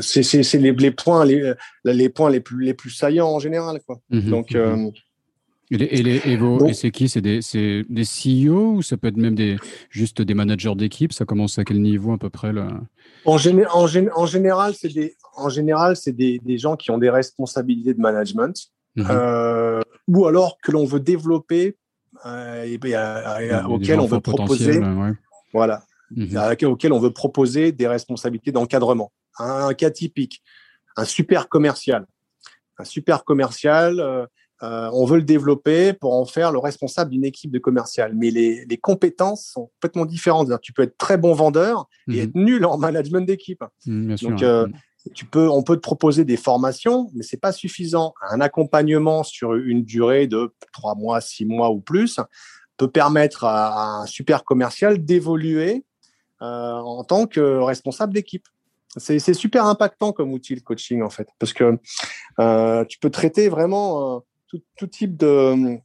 [0.00, 1.54] c'est les, les, points, les,
[1.84, 3.80] les, points les plus, les plus saillants en général.
[3.86, 4.00] Quoi.
[4.10, 4.60] Mhm, Donc, mhm.
[4.60, 4.90] Euh,
[5.70, 6.02] et, les, et,
[6.36, 7.08] les, et, c'est qui?
[7.08, 7.40] C'est des,
[7.88, 9.56] des CEO ou ça peut être même des,
[9.88, 11.14] juste des managers d'équipe?
[11.14, 12.68] Ça commence à quel niveau à peu près là?
[13.24, 16.98] En, géné, en, en, général, c'est des, en général, c'est des, des, gens qui ont
[16.98, 18.54] des responsabilités de management
[18.96, 19.06] mhm.
[19.08, 21.78] euh, ou alors que l'on veut développer
[22.26, 22.78] euh, et,
[23.66, 24.78] auquel on veut proposer.
[24.78, 25.12] Ouais.
[25.54, 25.82] Voilà,
[26.16, 26.66] mmh.
[26.66, 29.12] auquel on veut proposer des responsabilités d'encadrement.
[29.38, 30.42] Un, cas typique,
[30.96, 32.06] un super commercial.
[32.78, 34.26] Un super commercial, euh,
[34.62, 38.12] euh, on veut le développer pour en faire le responsable d'une équipe de commercial.
[38.14, 40.48] Mais les, les, compétences sont complètement différentes.
[40.60, 42.24] Tu peux être très bon vendeur et mmh.
[42.24, 43.64] être nul en management d'équipe.
[43.86, 44.68] Mmh, Donc, euh,
[45.14, 48.14] tu peux, on peut te proposer des formations, mais c'est pas suffisant.
[48.30, 52.20] Un accompagnement sur une durée de trois mois, six mois ou plus
[52.76, 55.84] peut permettre à un super commercial d'évoluer
[56.42, 58.46] en tant que responsable d'équipe.
[58.98, 61.78] C'est super impactant comme outil le coaching en fait, parce que
[62.38, 64.20] euh, tu peux traiter vraiment euh,
[64.76, 65.80] tout, type de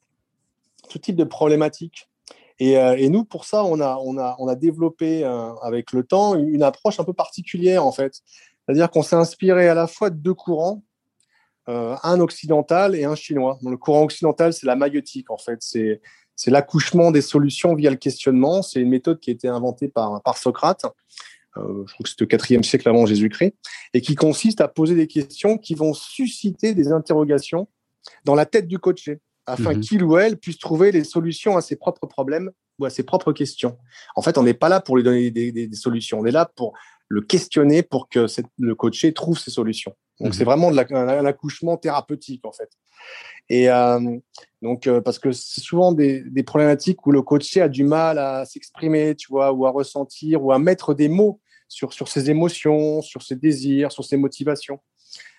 [1.23, 2.09] problématiques.
[2.59, 5.23] Et, nous, pour ça, on a, développé
[5.61, 8.15] avec le temps une approche un peu particulière en fait.
[8.65, 10.83] C'est-à-dire qu'on s'est inspiré à la fois de deux courants,
[11.67, 13.59] un occidental et un chinois.
[13.63, 15.59] le courant occidental, c'est la maïotique en fait.
[16.37, 18.61] C'est l'accouchement des solutions via le questionnement.
[18.61, 20.85] C'est une méthode qui a été inventée par, par Socrate.
[21.57, 23.55] euh, je crois que c'est le quatrième siècle avant Jésus-Christ,
[23.93, 27.67] et qui consiste à poser des questions qui vont susciter des interrogations
[28.23, 29.81] dans la tête du coaché, afin mhm.
[29.81, 33.33] qu'il ou elle puisse trouver les solutions à ses propres problèmes ou à ses propres
[33.33, 33.77] questions.
[34.15, 36.77] En fait, on n'est pas là pour lui donner des, solutions, on est là pour
[37.07, 38.25] le questionner pour que
[38.57, 39.95] le coaché trouve ses solutions.
[40.19, 40.45] Donc, c'est mhm.
[40.45, 42.69] vraiment de un accouchement thérapeutique, en fait.
[43.49, 44.17] Et euh,
[44.61, 48.17] donc, euh, parce que c'est souvent des, des, problématiques où le coaché a du mal
[48.17, 52.29] à s'exprimer, tu vois, ou à ressentir, ou à mettre des mots sur, sur ses
[52.29, 54.79] émotions, sur ses désirs, sur ses motivations.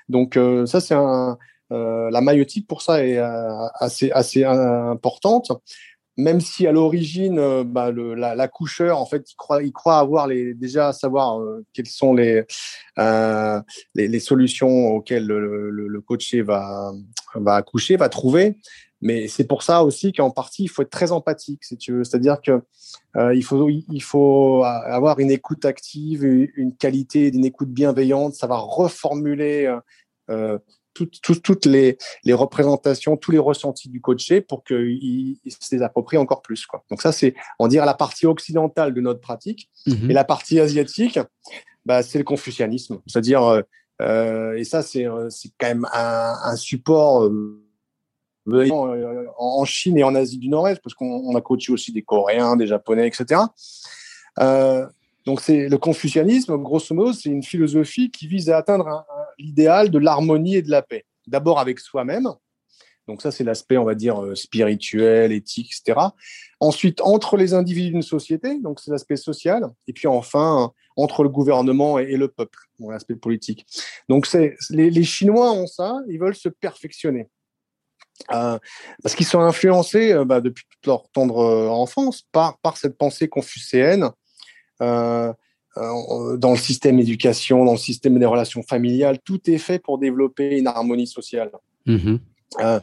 [0.08, 1.36] Donc, euh, ça, c'est un,
[1.70, 5.52] la maïotique pour ça est assez, assez importante
[6.18, 10.52] même si à l'origine, euh, bah, l'accoucheur, en fait, il croit, il croit avoir les,
[10.52, 12.42] déjà savoir euh, quelles sont les,
[12.98, 13.60] euh,
[13.94, 16.92] les, les, solutions auxquelles le, le, le, coaché va,
[17.36, 18.56] va accoucher, va trouver.
[19.00, 22.02] Mais c'est pour ça aussi qu'en partie, il faut être très empathique, si tu veux.
[22.02, 22.62] C'est-à-dire que
[23.16, 28.34] euh, il, faut, il faut avoir une écoute active, une qualité d'une écoute bienveillante.
[28.34, 28.56] Ça va
[31.00, 31.96] euh, toutes les,
[32.32, 36.66] représentations, tous les ressentis du coaché pour qu'il se les approprie encore plus.
[36.66, 36.84] Quoi.
[36.90, 39.70] Donc ça, c'est, on dirait, la partie occidentale de notre pratique.
[39.86, 40.10] Mhm.
[40.10, 41.18] Et la partie asiatique,
[41.88, 43.00] bah, c'est le confucianisme.
[43.06, 43.62] C'est-à-dire, euh,
[44.02, 47.30] euh, et ça, c'est, euh, c'est quand même un, support
[48.46, 52.66] en Chine et en Asie du Nord-Est, parce qu'on a coaché aussi des Coréens, des
[52.66, 53.40] Japonais, etc.
[55.26, 59.04] donc c'est le confucianisme, grosso modo, c'est une philosophie qui vise à atteindre un,
[59.38, 61.04] l'idéal de l'harmonie et de la paix.
[61.26, 62.28] D'abord avec soi-même.
[63.08, 65.98] Donc ça, c'est l'aspect, on va dire, euh, spirituel, éthique, etc.
[66.60, 69.70] Ensuite, entre les individus d'une société, donc c'est l'aspect social.
[69.86, 73.64] Et puis enfin, entre le gouvernement et, le peuple, l'aspect politique.
[74.10, 77.28] Donc c'est les, Chinois ont ça, ils veulent se perfectionner.
[78.32, 78.58] Euh,
[79.02, 83.28] parce qu'ils sont influencés euh, bah, depuis toute leur tendre enfance par, par cette pensée
[83.28, 84.10] confucéenne
[86.38, 90.58] dans le système éducation, dans le système des relations familiales, tout est fait pour développer
[90.58, 91.50] une harmonie sociale,
[91.86, 92.18] mhm.
[92.60, 92.80] euh,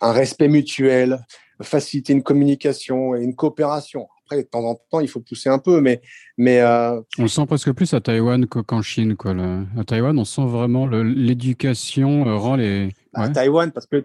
[0.00, 1.24] un respect mutuel,
[1.62, 4.08] faciliter une communication et une coopération.
[4.24, 6.02] Après, de temps en temps, il faut pousser un peu, mais.
[6.36, 9.16] mais euh, On sent presque plus à Taïwan qu'en Chine.
[9.16, 9.34] Quoi,
[9.78, 12.90] À Taïwan, on sent vraiment l'éducation rend les.
[13.14, 14.04] À Taïwan, parce que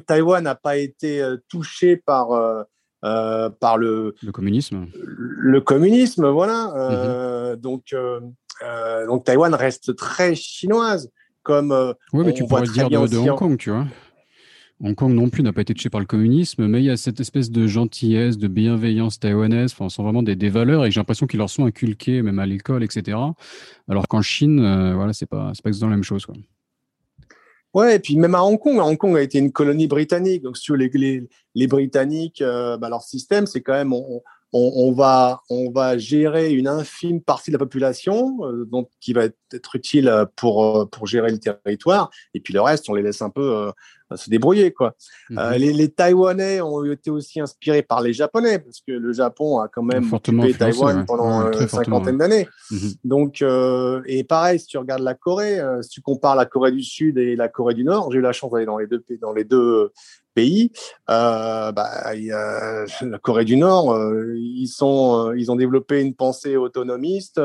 [0.00, 2.62] Taïwan n'a pas été touché par euh,
[3.02, 4.86] par le, le communisme.
[4.94, 6.72] Le communisme, voilà.
[6.76, 7.60] Euh, mhm.
[7.60, 8.20] Donc, euh,
[9.06, 11.10] donc Taïwan reste très chinoise,
[11.42, 11.94] comme.
[12.12, 13.86] oui, mais tu pourrais le dire de, Hong Kong, tu vois.
[14.82, 16.96] Hong Kong non plus n'a pas été touché par le communisme, mais il y a
[16.96, 19.72] cette espèce de gentillesse, de bienveillance taïwanaise.
[19.72, 22.46] Enfin, sont vraiment des, des valeurs et j'ai l'impression qu'ils leur sont inculquées, même à
[22.46, 23.18] l'école, etc.
[23.88, 24.58] Alors qu'en Chine,
[24.94, 26.24] voilà, c'est pas, c'est pas exactement la même chose.
[26.24, 26.34] Quoi.
[27.72, 30.42] Ouais, et puis même à Hong Kong, Hong Kong a été une colonie britannique.
[30.42, 34.22] Donc, sur les, les, les Britanniques, euh, bah, leur système, c'est quand même, on,
[34.52, 39.12] on, on, va, on va gérer une infime partie de la population, euh, donc qui
[39.12, 42.10] va être utile pour, euh, pour gérer le territoire.
[42.34, 43.70] Et puis le reste, on les laisse un peu
[44.16, 44.94] se débrouiller quoi.
[45.32, 45.56] Euh, mhm.
[45.56, 49.68] les, les, Taïwanais ont été aussi inspirés par les Japonais parce que le Japon a
[49.68, 52.48] quand même occupé Taïwan pendant une euh, cinquantaine d'années.
[52.70, 52.92] Mhm.
[53.04, 56.82] Donc euh, et pareil si tu regardes la Corée, si tu compares la Corée du
[56.82, 59.32] Sud et la Corée du Nord, j'ai eu la chance d'aller dans les deux dans
[59.32, 59.92] les deux
[60.40, 60.72] pays.
[61.06, 63.96] bah, la Corée du Nord,
[64.36, 67.40] ils sont ils ont développé une pensée autonomiste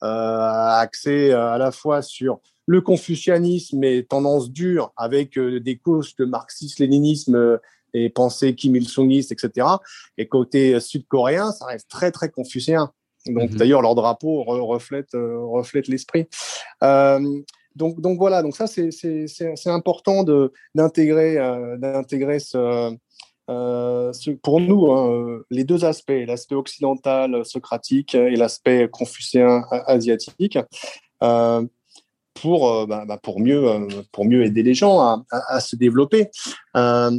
[0.00, 2.40] axée à la fois sur
[2.70, 7.56] le confucianisme est tendance dure avec euh, des couches de marxisme-léninisme euh,
[7.94, 9.66] et pensée Kim Il-sungiste, etc.
[10.16, 12.92] Et côté sud-coréen, ça reste très, très confucéen.
[13.26, 13.56] Donc, mhm.
[13.56, 16.28] d'ailleurs, leur drapeau reflète, euh, reflète l'esprit.
[17.76, 20.24] Donc, voilà, donc ça, c'est important
[20.74, 21.38] d'intégrer
[22.38, 22.96] ce,
[23.48, 30.58] ce, pour nous, hein, les deux aspects, l'aspect occidental socratique et l'aspect confucéen asiatique
[32.40, 36.30] pour, euh, bah, bah, pour, mieux, euh, aider les gens à, se développer.
[36.76, 37.10] Euh,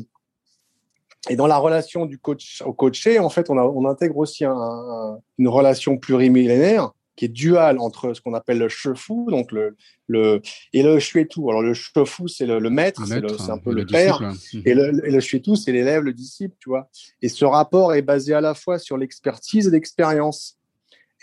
[1.30, 5.48] et dans la relation du coach au coaché, en fait, on, intègre aussi un, une
[5.48, 9.76] relation plurimillénaire qui est duale entre ce qu'on appelle le chefu, donc le,
[10.08, 10.42] le
[10.74, 11.42] et le shuetu.
[11.50, 14.62] Alors le chefu, c'est le, maître, c'est un peu le, père, mhm.
[14.66, 16.90] et le, et le shuetu, c'est l'élève, le disciple, tu vois.
[17.22, 20.58] Et ce rapport est basé à la fois sur l'expertise et l'expérience.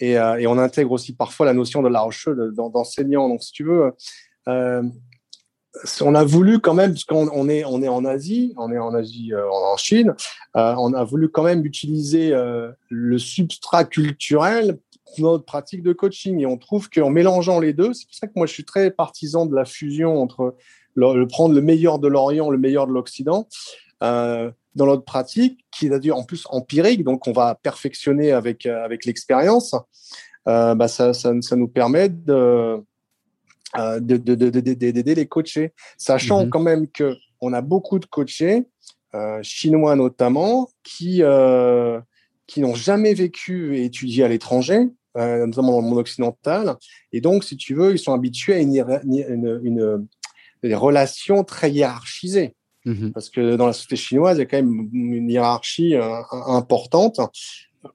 [0.03, 3.29] Euh, et, on intègre aussi parfois la notion de l'arche d'enseignant.
[3.29, 3.93] Donc, si tu veux,
[4.49, 4.83] euh,
[6.01, 8.95] on a voulu quand même, puisqu'on on est, on est en Asie, on est en
[8.95, 10.15] Asie, euh, en Chine,
[10.55, 12.33] on a voulu quand même utiliser
[12.89, 14.79] le substrat culturel
[15.19, 16.41] notre pratique de coaching.
[16.41, 18.91] Et on trouve qu'en mélangeant les deux, c'est pour ça que moi je suis très
[18.91, 20.57] partisan de la fusion entre
[20.95, 23.49] le, prendre le meilleur de l'Orient, le meilleur de l'Occident
[24.01, 28.85] dans notre pratique, qui est d'ailleurs en plus empirique, donc on va perfectionner avec, euh,
[28.85, 29.75] avec l'expérience.
[30.47, 32.81] bah, ça, ça, ça, nous permet de
[34.01, 38.67] d'aider les coachés, sachant mmh quand même que on a beaucoup de coachés
[39.43, 41.23] chinois notamment qui
[42.49, 46.77] qui n'ont jamais vécu et étudié à l'étranger, notamment dans le monde occidental,
[47.13, 50.09] et donc si tu veux, ils sont habitués à une, une, une,
[50.63, 52.55] une relation très hiérarchisée.
[52.85, 56.23] Mmh Parce que dans la société chinoise, il y a quand même une hiérarchie euh,
[56.47, 57.21] importante,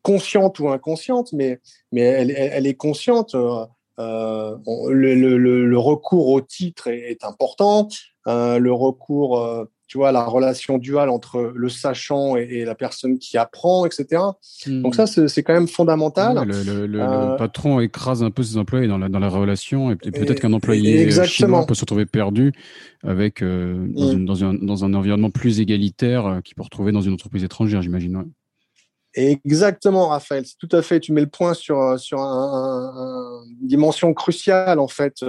[0.02, 1.60] consciente ou inconsciente, mais,
[1.92, 3.36] mais elle, elle, est consciente.
[3.36, 3.66] Euh,
[4.00, 4.56] euh
[4.89, 7.88] le, le, le, recours au titre est, est important.
[8.28, 13.19] Euh, le recours euh, tu vois, la relation duale entre le sachant et, la personne
[13.19, 14.23] qui apprend, etc.
[14.65, 15.27] Donc ça, hmm.
[15.27, 16.47] c'est quand même fondamental.
[16.47, 20.39] le, euh, patron écrase un peu ses employés dans la, dans la relation et peut-être
[20.39, 22.53] qu'un employé chinois peut se retrouver perdu
[23.03, 24.25] avec euh, hmm.
[24.25, 27.84] dans, un, dans, un, environnement plus égalitaire euh, qu'il peut retrouver dans une entreprise étrangère,
[27.84, 28.23] j'imagine.
[29.13, 30.43] Exactement, Raphaël.
[30.47, 31.01] C'est tout à fait.
[31.01, 35.23] Tu mets le point sur euh, sur un, une dimension cruciale en fait.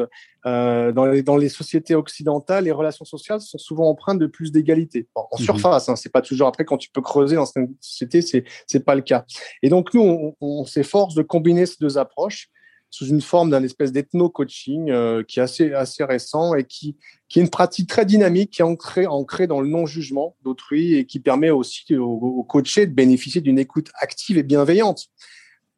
[0.46, 4.52] Euh, dans, les, dans les sociétés occidentales, les relations sociales sont souvent empreintes de plus
[4.52, 5.09] d'égalité.
[5.14, 5.44] en mhm.
[5.44, 6.48] surface, hein, c'est pas toujours.
[6.48, 9.24] Après, quand tu peux creuser dans cette société, c'est c'est pas le cas.
[9.62, 12.50] Et donc nous, on, on s'efforce de combiner ces deux approches
[12.94, 16.96] sous une forme d'un espèce d'ethno-coaching euh, qui est assez, assez récent et qui,
[17.28, 21.04] qui est une pratique très dynamique, qui est ancrée, ancrée dans le non-jugement d'autrui et
[21.04, 25.07] qui permet aussi aux, coachés de bénéficier d'une écoute active et bienveillante.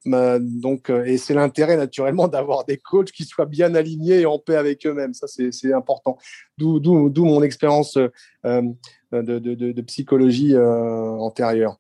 [0.07, 4.27] Euh, donc, euh, et c'est l'intérêt naturellement d'avoir des coachs qui soient bien alignés et
[4.27, 5.15] en paix avec eux-mêmes.
[5.15, 6.19] Ça, c'est important.
[6.59, 6.81] D'où
[7.25, 7.99] mon expérience
[8.45, 8.75] de,
[9.13, 11.79] de, de, psychologie antérieure.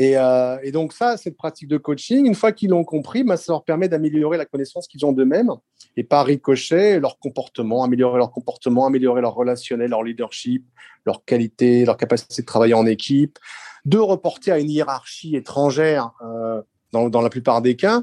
[0.00, 3.52] Euh, et, donc ça, cette pratique de coaching, une fois qu'ils l'ont compris, bah, ça
[3.52, 5.50] leur permet d'améliorer la connaissance qu'ils ont d'eux-mêmes
[5.96, 10.64] et par ricochet leur comportement, améliorer leur comportement, améliorer leur relationnel, leur leadership,
[11.04, 13.38] leur qualité, leur capacité de travailler en équipe,
[13.84, 16.12] de reporter à une hiérarchie étrangère
[16.94, 18.02] euh, dans, la plupart des cas.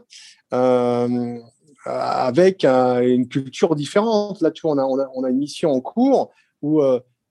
[0.54, 1.38] Euh,
[1.86, 4.42] avec une culture différente.
[4.42, 6.82] Là, tu vois, on a, on a, on a une mission en cours où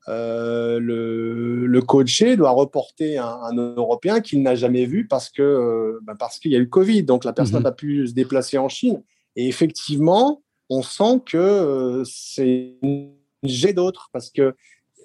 [0.08, 5.42] euh, le, le coaché doit reporter un, un Européen qu'il n'a jamais vu parce que
[5.42, 7.76] euh, ben parce qu'il y a eu Covid, donc la personne n'a mhm.
[7.76, 9.02] pu se déplacer en Chine.
[9.34, 14.54] Et effectivement, on sent que euh, c'est une jet d'autres parce que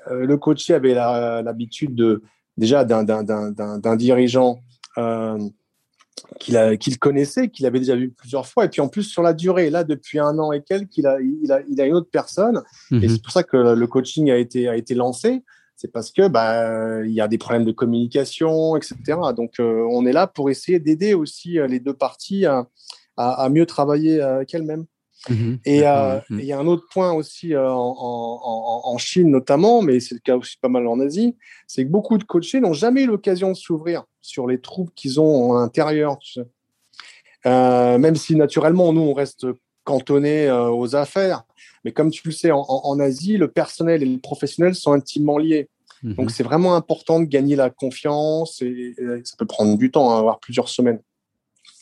[0.08, 2.22] euh, le coaché avait l'habitude de
[2.58, 4.60] déjà d'un dirigeant
[6.40, 9.70] qu'il connaissait, qu'il avait déjà vu plusieurs fois, et puis en plus sur la durée,
[9.70, 12.64] là depuis un an et quelques, il a, il a, il a une autre personne,
[12.92, 13.10] et mhm.
[13.10, 15.44] c'est pour ça que le coaching a été, a été lancé,
[15.82, 18.96] c'est parce que bah, il y a des problèmes de communication, etc.
[19.36, 22.68] Donc euh, on est là pour essayer d'aider aussi euh, les deux parties à,
[23.18, 24.86] à, à mieux travailler avec elles-mêmes.
[25.30, 25.60] Mhm.
[25.66, 26.40] Et euh, mhm.
[26.40, 30.16] il y a un autre point aussi euh, en, en, en, Chine notamment, mais c'est
[30.16, 31.36] le cas aussi pas mal en Asie,
[31.68, 35.20] c'est que beaucoup de coachés n'ont jamais eu l'occasion de s'ouvrir sur les troubles qu'ils
[35.20, 36.18] ont à l'intérieur.
[36.20, 36.48] Tu sais.
[37.46, 39.46] euh, même si naturellement, nous, on reste
[39.84, 41.44] cantonné aux affaires.
[41.84, 45.38] Mais comme tu le sais, en, en, Asie, le personnel et le professionnel sont intimement
[45.40, 45.70] liés.
[46.04, 46.14] Mhm.
[46.16, 50.16] Donc c'est vraiment important de gagner la confiance et, et, ça peut prendre du temps,
[50.16, 51.02] hein, voire plusieurs semaines.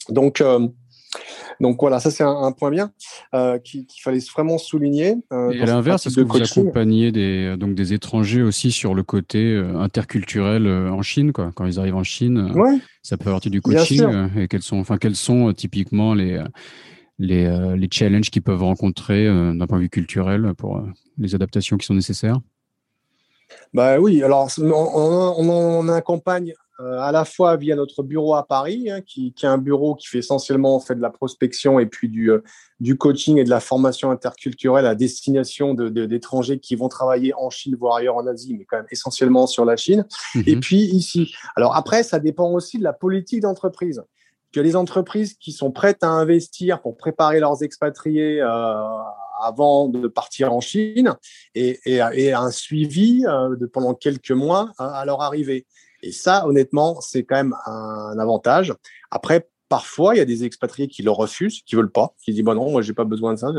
[0.09, 0.41] Donc
[1.59, 2.91] donc voilà, ça c'est un, point bien
[3.33, 5.15] euh, qu'il fallait vraiment souligner.
[5.33, 9.03] Euh, et à l'inverse, est-ce que vous accompagnez des, donc des étrangers aussi sur le
[9.03, 12.53] côté euh, interculturel en Chine, quoi, quand ils arrivent en Chine
[13.03, 14.03] Ça peut partie du coaching.
[14.37, 16.41] et quels sont, enfin, quels sont typiquement les,
[17.17, 20.83] les, les challenges qu'ils peuvent rencontrer d'un point de vue culturel pour
[21.17, 22.39] les adaptations qui sont nécessaires?
[23.73, 28.89] Bah oui, alors on, on, on accompagne à la fois via notre bureau à Paris,
[28.89, 32.07] hein, qui, qui, est un bureau qui fait essentiellement fait de la prospection et puis
[32.07, 32.41] du, euh,
[32.79, 37.49] du coaching et de la formation interculturelle à destination d'étrangers de, qui vont travailler en
[37.49, 40.05] Chine, voire ailleurs en Asie, mais quand même essentiellement sur la Chine.
[40.35, 40.43] Mhm.
[40.47, 41.33] Et puis ici.
[41.55, 44.01] Alors après, ça dépend aussi de la politique d'entreprise.
[44.51, 48.47] Que les entreprises qui sont prêtes à investir pour préparer leurs expatriés euh,
[49.43, 51.13] avant de partir en Chine
[51.53, 55.67] et, et, et un suivi euh, de pendant quelques mois à leur arrivée.
[56.01, 58.73] Et ça, honnêtement, c'est quand même un avantage.
[59.11, 62.43] Après, parfois, il y a des expatriés qui le refusent, qui veulent pas, qui disent
[62.43, 63.51] bon non, moi j'ai pas besoin de ça.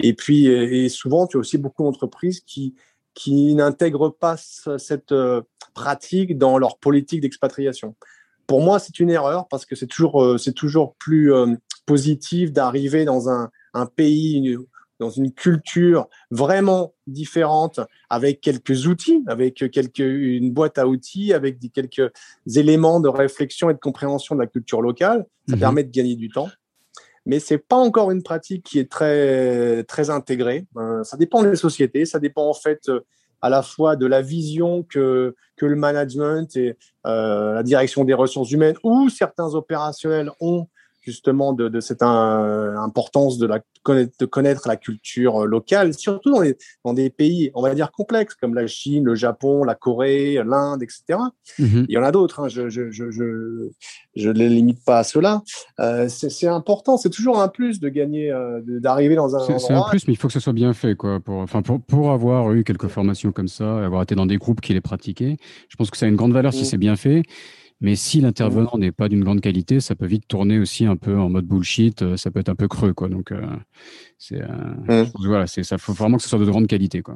[0.00, 2.74] Et puis, et souvent, tu as aussi beaucoup d'entreprises qui
[3.16, 5.40] qui n'intègrent pas cette euh,
[5.74, 7.96] pratique dans leur politique d'expatriation.
[8.46, 11.56] Pour moi, c'est une erreur parce que c'est toujours euh, c'est toujours plus euh,
[11.86, 13.50] positif d'arriver dans un
[13.94, 14.56] pays
[14.98, 17.80] dans une culture vraiment différente,
[18.10, 22.10] avec quelques outils, avec quelques, une boîte à outils, avec des, quelques
[22.54, 25.26] éléments de réflexion et de compréhension de la culture locale.
[25.48, 25.60] Ça mhm.
[25.60, 26.48] permet de gagner du temps.
[27.26, 30.66] Mais c'est pas encore une pratique qui est très, très intégrée.
[30.76, 33.00] Euh, ça dépend des sociétés, ça dépend en fait euh,
[33.42, 36.76] à la fois de la vision que, que le management et
[37.06, 40.68] euh, la direction des ressources humaines ou certains opérationnels ont
[41.06, 46.40] justement de, de cette importance de, la, de connaître la culture euh, locale, surtout dans,
[46.40, 50.40] les, dans des pays, on va dire, complexes, comme la Chine, le Japon, la Corée,
[50.44, 51.20] l'Inde, etc.
[51.60, 51.86] Mm-hmm.
[51.88, 53.68] Il y en a d'autres, hein, je ne je, je, je,
[54.16, 55.42] je, les limite pas à cela.
[55.78, 59.58] Euh, c'est important, c'est toujours un plus de gagner, euh, d'arriver dans un endroit.
[59.60, 60.96] C'est un plus, mais il faut que ce soit bien fait.
[60.96, 64.38] Quoi, pour, enfin, pour, pour avoir eu quelques formations comme ça, avoir été dans des
[64.38, 65.36] groupes qui les pratiquaient,
[65.68, 66.64] je pense que ça a une grande valeur si mm.
[66.64, 67.22] c'est bien fait.
[67.80, 71.18] Mais si l'intervenant n'est pas d'une grande qualité, ça peut vite tourner aussi un peu
[71.18, 72.02] en mode bullshit.
[72.02, 73.08] Euh, ça peut être un peu creux, quoi.
[73.08, 73.44] Donc, euh,
[74.18, 75.76] c'est euh, voilà, c'est ça.
[75.76, 77.14] Faut vraiment que ce soit de grande qualité, quoi.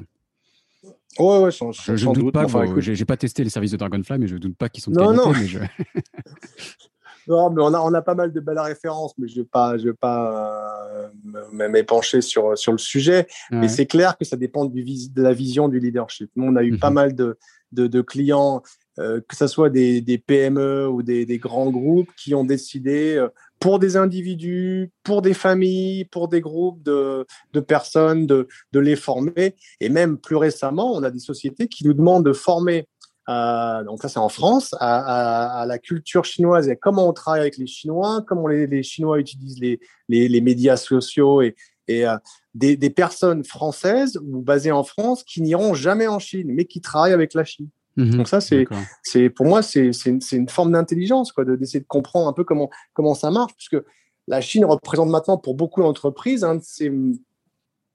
[1.19, 2.47] Ouais, ouais, je, ne doute pas.
[2.79, 4.97] J'ai pas testé les services de Dragonfly, mais je ne doute pas qu'ils sont de
[4.97, 5.17] qualité.
[5.17, 5.33] Non.
[5.33, 5.59] Mais je...
[7.27, 9.49] non, mais on a, on a pas mal de belles références, mais je ne vais
[9.51, 11.11] pas, je vais pas
[11.53, 13.27] m'épancher sur, sur le sujet.
[13.51, 16.31] Mais c'est clair que ça dépend du, de la vision du leadership.
[16.37, 16.95] Nous, on a eu pas mhm.
[16.95, 17.39] mal de,
[17.73, 18.63] de, de clients
[19.01, 23.29] euh, que ce soit des, PME ou des, grands groupes qui ont décidé euh,
[23.59, 27.25] pour des individus, pour des familles, pour des groupes de,
[27.67, 29.57] personnes, de, les former.
[29.81, 32.89] Et même plus récemment, on a des sociétés qui nous demandent de former,
[33.31, 37.57] euh, donc ça c'est en France, à, la culture chinoise et comment on travaille avec
[37.57, 39.61] les Chinois, comment les, Chinois utilisent
[40.09, 41.55] les, médias sociaux et,
[41.89, 46.83] des, des, personnes françaises ou basées en France qui n'iront jamais en Chine, mais qui
[46.83, 47.69] travaillent avec la Chine.
[48.01, 48.17] Mhm.
[48.17, 48.67] Donc ça, c'est,
[49.03, 52.33] c'est pour moi, c'est, c'est, une, une, forme d'intelligence, quoi, de, d'essayer de comprendre un
[52.33, 53.77] peu comment, comment ça marche, puisque
[54.27, 56.91] la Chine représente maintenant pour beaucoup d'entreprises un de ces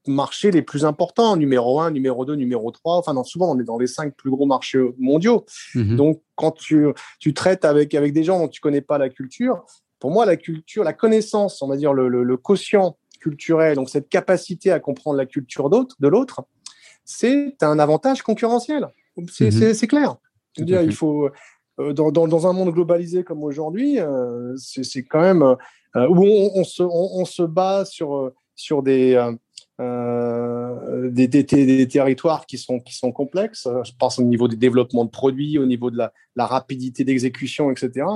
[0.06, 2.96] marchés les plus importants, numéro 1, numéro 2, numéro 3.
[2.96, 5.44] Enfin, non, souvent, on est dans les cinq plus gros marchés mondiaux.
[5.74, 5.96] Mhm.
[5.96, 6.86] Donc, quand tu,
[7.18, 9.64] tu traites avec, avec des gens dont tu connais pas la culture,
[9.98, 14.08] pour moi, la culture, la connaissance, on va dire le, le, quotient culturel, donc cette
[14.08, 16.42] capacité à comprendre la culture d'autre, de l'autre,
[17.04, 18.88] c'est un avantage concurrentiel.
[19.16, 19.74] Mhm.
[19.74, 20.16] C'est clair.
[20.58, 21.30] dire, il faut,
[21.78, 26.64] euh, dans, dans, un monde globalisé comme aujourd'hui, euh, c'est quand même euh, où on,
[26.64, 29.30] se, on, se, bat sur, sur des,
[29.78, 33.68] des, des, territoires qui sont, qui sont complexes.
[33.84, 37.70] Je pense au niveau des développements de produits, au niveau de la, la rapidité d'exécution,
[37.70, 38.06] etc.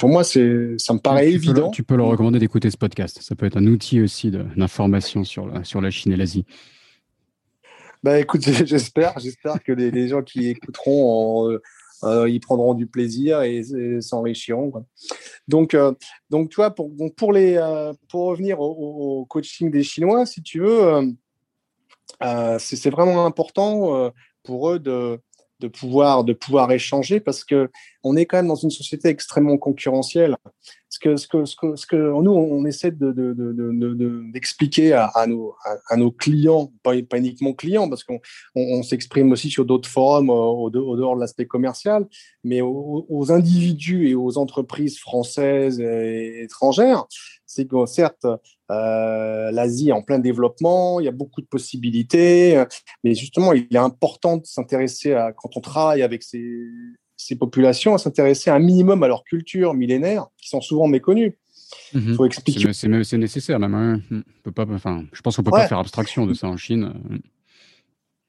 [0.00, 1.70] pour moi, ça me paraît évident.
[1.70, 3.20] tu peux leur recommander d'écouter ce podcast.
[3.22, 6.44] Ça peut être un outil aussi d'information sur la, sur la Chine et l'Asie.
[8.02, 11.62] Bah écoute, j'espère, j'espère que les, gens qui écouteront, euh,
[12.04, 13.62] euh, ils prendront du plaisir et,
[14.00, 14.86] s'enrichiront.
[15.48, 15.92] Donc, euh,
[16.30, 17.58] donc tu pour, pour, les,
[18.08, 21.12] pour revenir au, coaching des Chinois, si tu veux,
[22.58, 24.12] c'est vraiment important
[24.44, 25.18] pour eux de,
[25.60, 27.70] de pouvoir de pouvoir échanger parce que
[28.04, 30.36] on est quand même dans une société extrêmement concurrentielle.
[30.88, 33.12] Ce que ce que ce que, ce que nous on essaie de
[34.32, 35.54] d'expliquer de, de, à, à, nos
[35.90, 38.20] à, nos clients, pas, pas uniquement clients parce qu'on
[38.54, 42.06] on, s'exprime aussi sur d'autres forums au, au, dehors de l'aspect commercial,
[42.44, 47.06] mais aux, aux, individus et aux entreprises françaises et étrangères,
[47.48, 48.26] c'est que certes,
[48.70, 52.62] euh, l'Asie est en plein développement, il y a beaucoup de possibilités,
[53.02, 56.68] mais justement, il est important de s'intéresser à, quand on travaille avec ces,
[57.16, 61.38] ces populations, à s'intéresser un minimum à leur culture millénaire, qui sont souvent méconnues.
[61.94, 62.14] Il mhm.
[62.14, 62.72] faut expliquer.
[62.72, 63.74] C'est nécessaire même.
[63.74, 64.22] Hein.
[64.42, 66.92] peut pas, enfin, je pense qu'on peut pas faire abstraction de ça en Chine.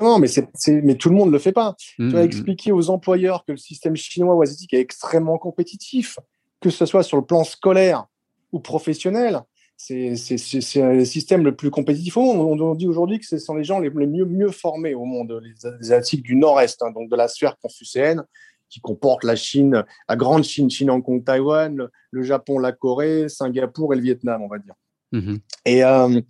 [0.02, 0.48] Non, mais, c'est,
[0.82, 1.76] mais tout le monde ne le fait pas.
[1.98, 2.26] Tu vas mhm.
[2.26, 6.20] expliquer aux employeurs que le système chinois ou asiatique est extrêmement compétitif,
[6.62, 8.06] que ce soit sur le plan scolaire,
[8.52, 9.42] ou professionnels.
[9.78, 12.62] C'est le système le plus compétitif au monde.
[12.62, 15.66] On, dit aujourd'hui que ce sont les gens les, mieux, mieux formés au monde, les,
[15.66, 18.24] Asiatiques du Nord-Est, hein, donc de la sphère confucéenne,
[18.70, 23.30] qui comporte la Chine, la grande Chine, Chine, Hong Kong, Taïwan, le Japon, la Corée,
[23.30, 24.76] Singapour et le Vietnam, on va dire.
[25.12, 25.40] Mhm.
[25.66, 26.22] Et, euh,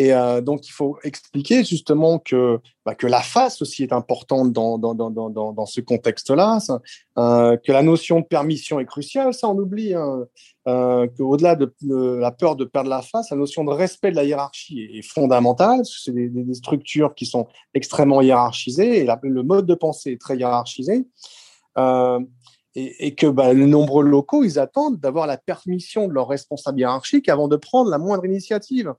[0.00, 4.78] euh, donc, il faut expliquer justement que, bah, que la face aussi est importante dans,
[4.78, 6.58] dans, dans, dans, ce contexte-là,
[7.18, 10.26] euh, que la notion de permission est cruciale, ça on oublie, hein,
[10.64, 11.72] qu'au-delà de,
[12.18, 15.82] la peur de perdre la face, la notion de respect de la hiérarchie est, fondamentale,
[15.84, 21.06] c'est des, structures qui sont extrêmement hiérarchisées, et le mode de pensée est très hiérarchisé.
[22.76, 27.28] Et, que bah, les nombreux locaux, ils attendent d'avoir la permission de leur responsable hiérarchique
[27.28, 28.92] avant de prendre la moindre initiative.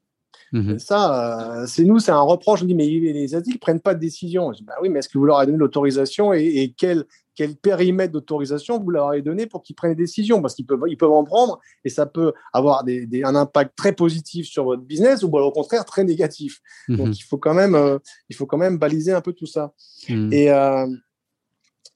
[0.52, 0.80] Mhm.
[0.80, 2.64] Ça, euh, c'est nous, c'est un reproche.
[2.64, 4.52] On dit, mais les Asiatiques ne prennent pas de décision.
[4.52, 7.06] Je dis, bah oui, mais est-ce que vous leur avez donné l'autorisation et, quel,
[7.36, 10.42] quel périmètre d'autorisation vous leur avez donné pour qu'ils prennent des décisions?
[10.42, 13.92] Parce qu'ils peuvent, ils peuvent en prendre et ça peut avoir des, un impact très
[13.92, 16.62] positif sur votre business ou au contraire très négatif.
[16.88, 16.98] Mhm.
[16.98, 18.00] Donc, il faut, quand même, euh,
[18.30, 19.74] il faut quand même baliser un peu tout ça.
[20.10, 20.34] Mhm.
[20.34, 20.88] Et, euh,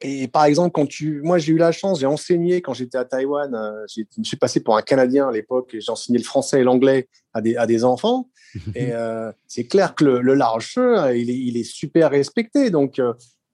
[0.01, 3.05] et par exemple, quand tu, moi j'ai eu la chance, j'ai enseigné quand j'étais à
[3.05, 6.63] Taïwan, euh, je suis passé pour un Canadien à l'époque, j'ai enseigné le français et
[6.63, 8.29] l'anglais à des, à des enfants.
[8.75, 12.69] et euh, c'est clair que le, le large il est, il est, super respecté.
[12.69, 12.99] Donc,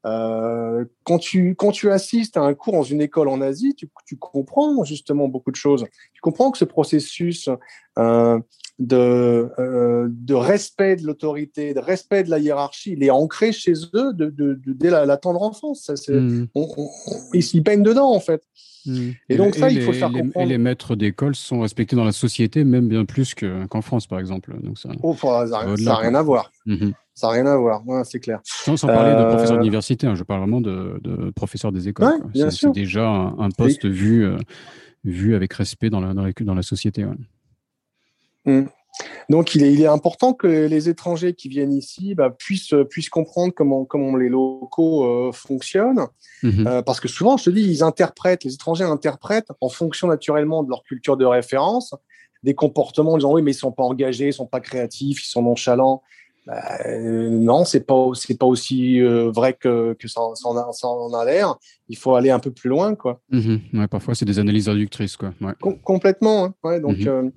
[0.06, 3.90] euh, quand, tu, quand tu assistes à un cours dans une école en Asie, tu,
[4.06, 5.86] tu comprends justement beaucoup de choses.
[6.14, 7.50] Tu comprends que ce processus
[8.80, 13.74] de, euh, de respect de l'autorité, de respect de la hiérarchie, il est ancré chez
[13.96, 15.92] eux de, de, dès la, tendre enfance.
[15.96, 16.48] Ça, mmh.
[17.34, 18.44] ils s'y peignent dedans, en fait.
[18.86, 19.10] Mmh.
[19.30, 20.46] Et, donc, ça, il faut faire comprendre.
[20.46, 24.20] Et les maîtres d'école sont respectés dans la société, même bien plus qu'en France, par
[24.20, 24.56] exemple.
[24.62, 26.52] Donc, ça, oh, ça n'a rien à voir.
[26.66, 28.40] Mmh ça n'a rien à voir, c'est clair.
[28.44, 32.14] Sans, parler de professeur euh, d'université, hein, je parle vraiment de, de professeur des écoles.
[32.52, 34.38] c'est déjà un, poste vu, euh,
[35.04, 37.04] vu avec respect dans la, dans la, société.
[38.48, 38.64] Mmh.
[39.30, 43.10] Donc, il est, il est, important que les étrangers qui viennent ici bah, puissent, puissent
[43.10, 46.08] comprendre comment, comment les locaux euh, fonctionnent.
[46.42, 50.64] Mmh parce que souvent, je te dis, ils interprètent, les étrangers interprètent en fonction naturellement
[50.64, 51.94] de leur culture de référence
[52.44, 54.60] des comportements en disant oui, mais ils ne sont pas engagés, ils ne sont pas
[54.60, 56.02] créatifs, ils sont nonchalants.
[56.46, 61.14] Bah, euh, non, c'est pas c'est pas aussi euh, vrai que, que ça, ça, en
[61.14, 61.56] a, l'air.
[61.90, 63.20] Il faut aller un peu plus loin, quoi.
[63.32, 65.34] Mmh ouais, parfois, c'est des analyses réductrices, quoi.
[65.84, 66.46] complètement.
[66.46, 66.54] Hein.
[66.64, 67.30] Ouais, donc, mmh euh,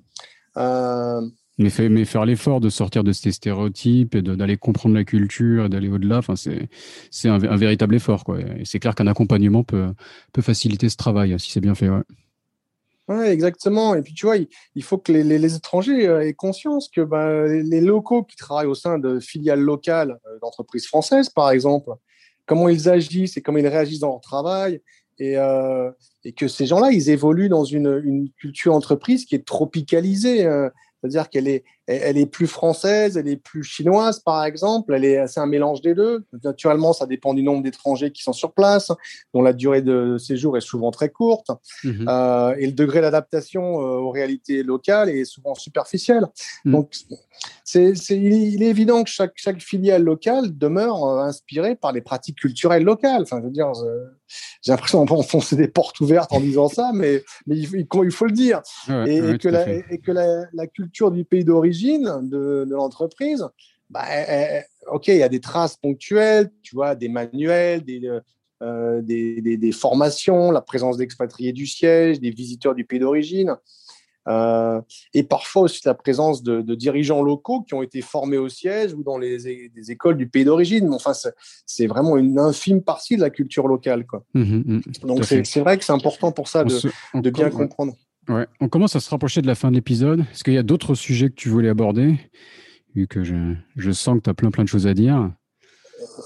[0.55, 5.65] mais, fait, mais, faire l'effort de sortir de ces stéréotypes et d'aller comprendre la culture
[5.65, 8.39] et d'aller au-delà, c'est un, un, véritable effort, quoi.
[8.39, 9.93] Et c'est clair qu'un accompagnement peut
[10.33, 11.89] peut faciliter ce travail si c'est bien fait.
[11.89, 12.03] Ouais.
[13.09, 13.95] Exactement.
[13.95, 17.81] Et puis, tu vois, il, faut que les, étrangers euh, aient conscience que bah, les
[17.81, 21.91] locaux qui travaillent au sein de filiales locales euh, d'entreprises françaises, par exemple,
[22.45, 24.81] comment ils agissent et comment ils réagissent dans leur travail,
[25.21, 25.91] et, euh,
[26.23, 30.47] et que ces gens-là, ils évoluent dans une, une, culture entreprise qui est tropicalisée.
[31.01, 31.63] C'est-à-dire qu'elle est,
[31.97, 34.93] elle est plus française, elle est plus chinoise, par exemple.
[34.93, 36.23] Elle est, c'est un mélange des deux.
[36.43, 38.91] Naturellement, ça dépend du nombre d'étrangers qui sont sur place,
[39.33, 41.51] dont la durée de séjour est souvent très courte.
[41.83, 42.05] Mhm.
[42.07, 46.27] Euh, et le degré d'adaptation euh, aux réalités locales est souvent superficiel.
[46.65, 46.71] Mhm.
[46.71, 46.93] Donc,
[47.63, 52.01] c'est, c'est, il est évident que chaque, chaque filiale locale demeure euh, inspirée par les
[52.01, 53.23] pratiques culturelles locales.
[53.23, 53.71] Enfin, je veux dire,
[54.61, 58.31] j'ai l'impression d'enfoncer des portes ouvertes en disant ça, mais, mais il, il, faut le
[58.31, 58.61] dire.
[59.07, 63.45] et, que la, et, que la, la culture du pays d'origine de, l'entreprise,
[63.89, 64.05] bah,
[64.91, 68.09] ok, il y a des traces ponctuelles, tu vois, des manuels, des,
[68.61, 73.57] euh, des, formations, la présence d'expatriés du siège, des visiteurs du pays d'origine,
[74.27, 74.79] euh,
[75.15, 79.01] et parfois aussi la présence de, dirigeants locaux qui ont été formés au siège ou
[79.01, 79.47] dans les,
[79.89, 80.89] écoles du pays d'origine.
[80.89, 81.13] Mais enfin,
[81.65, 84.05] c'est vraiment une infime partie de la culture locale.
[84.05, 84.23] Quoi.
[84.35, 87.95] Mmh, mmh, mmh, Donc c'est vrai que c'est important pour ça de, bien comprendre.
[88.29, 88.45] Ouais.
[88.59, 90.21] On commence à se rapprocher de la fin de l'épisode.
[90.31, 92.15] Est-ce qu'il y a d'autres sujets que tu voulais aborder
[92.93, 95.31] Vu que je, je sens que tu as plein plein de choses à dire?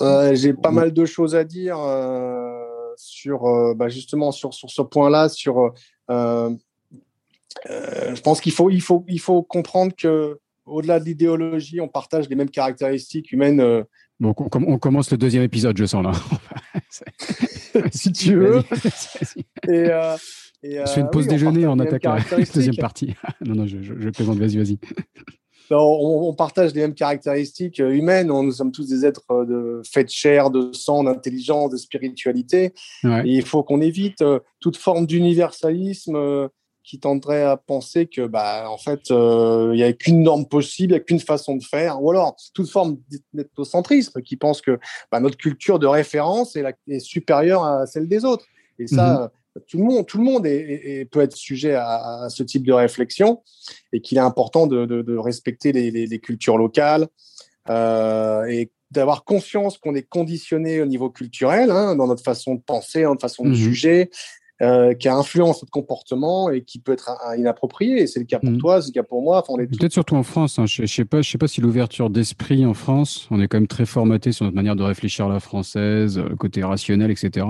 [0.02, 2.60] Euh, j'ai pas mal de choses à dire euh,
[2.98, 5.30] sur euh, bah justement sur, sur ce point-là.
[5.30, 5.74] Sur,
[6.10, 6.58] je
[8.22, 12.36] pense qu'il faut, il faut, il faut comprendre que au-delà de l'idéologie, on partage les
[12.36, 13.86] mêmes caractéristiques humaines.
[14.22, 14.34] On,
[14.80, 16.12] commence le deuxième épisode, je sens là.
[17.92, 18.64] si tu veux.
[19.70, 19.90] Et,
[20.82, 22.18] on fait une pause déjeuner, on attaque la
[22.54, 23.14] deuxième partie.
[23.46, 24.78] non, non, je, je, plaisante, vas-y, vas-y.
[25.72, 28.28] On, partage les mêmes caractéristiques euh, humaines.
[28.28, 32.74] nous sommes tous des êtres euh, de, faits de chair, de sang, d'intelligence, de spiritualité.
[33.04, 36.50] Et il faut qu'on évite euh, toute forme d'universalisme
[36.84, 40.96] qui tendrait à penser que, bah, en fait, il n'y a qu'une norme possible, il
[40.98, 42.98] n'y a qu'une façon de faire, ou alors toute forme
[43.34, 44.78] d'ethnocentrisme qui pense que
[45.12, 48.46] bah, notre culture de référence est, est, supérieure à celle des autres.
[48.78, 49.30] Et ça, mhm
[49.68, 53.42] tout le monde, tout le monde est, peut être sujet à, ce type de réflexion
[53.94, 57.08] et qu'il est important de, respecter les, cultures locales
[57.70, 62.62] euh, et d'avoir conscience qu'on est conditionné au niveau culturel hein, dans notre façon de
[62.62, 64.10] penser, dans notre façon de mmh juger,
[64.62, 68.08] euh, qui influence notre comportement et qui peut être inapproprié.
[68.08, 68.58] C'est le cas pour mmh.
[68.58, 69.44] toi, c'est le cas pour moi.
[69.44, 70.60] Peut-être surtout en France.
[70.60, 70.66] Hein.
[70.66, 73.58] Je ne sais, pas, je sais pas si l'ouverture d'esprit en France, on est quand
[73.58, 77.46] même très formaté sur notre manière de réfléchir à la française, le côté rationnel, etc.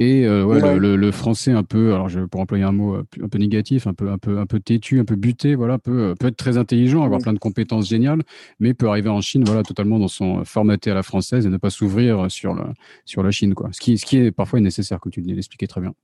[0.00, 3.06] Et euh, ouais, Le, le, français un peu, alors je, pour employer un mot euh,
[3.22, 6.10] un peu négatif, un peu, un peu, un peu têtu, un peu buté, voilà, peut,
[6.10, 8.22] euh, peut être très intelligent, avoir plein de compétences géniales,
[8.58, 11.58] mais peut arriver en Chine, voilà, totalement dans son formaté à la française et ne
[11.58, 12.64] pas s'ouvrir sur, le,
[13.04, 13.68] sur la Chine, quoi.
[13.72, 15.94] Ce qui, ce qui est parfois nécessaire, que tu l'expliquais très bien.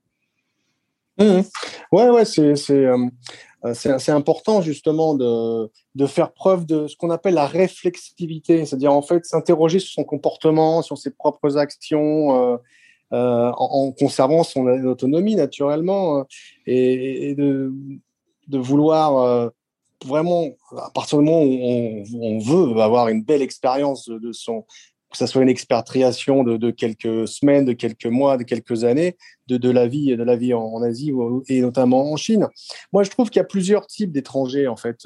[1.17, 1.41] Mmh.
[1.91, 7.45] Ouais, ouais, c'est c'est important justement de, de, faire preuve de ce qu'on appelle la
[7.45, 12.57] réflexivité, c'est-à-dire en fait s'interroger sur son comportement, sur ses propres actions, euh,
[13.11, 16.23] en, conservant son autonomie naturellement euh,
[16.65, 17.73] et, de,
[18.47, 19.49] de, vouloir euh,
[20.05, 20.47] vraiment,
[20.77, 24.61] à partir du moment où on, veut avoir une belle expérience de, son,
[25.11, 29.17] que ce soit une expatriation de, de, quelques semaines, de quelques mois, de quelques années,
[29.47, 31.11] de, de la vie, de la vie en, Asie
[31.47, 32.47] et notamment en Chine.
[32.93, 35.05] Moi, je trouve qu'il y a plusieurs types d'étrangers en fait.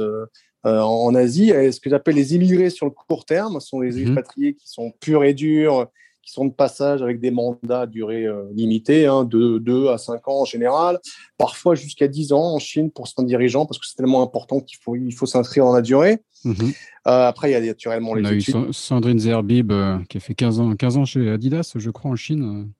[0.64, 4.08] en Asie, ce que j'appelle les immigrés sur le court terme, ce sont les mmh
[4.08, 5.88] expatriés qui sont purs et durs,
[6.26, 9.98] qui sont de passage avec des mandats à durée euh, limitée, hein, de 2 à
[10.00, 11.00] 5 ans en général,
[11.38, 14.78] parfois jusqu'à 10 ans en Chine pour certains dirigeants, parce que c'est tellement important qu'il
[14.82, 16.18] faut, il faut s'inscrire dans la durée.
[16.44, 16.74] Mhm.
[17.08, 20.20] Euh, après, il y a naturellement les On a eu Sandrine Zerbib euh, qui a
[20.20, 22.72] fait 15 ans, 15 ans chez Adidas, je crois, en Chine,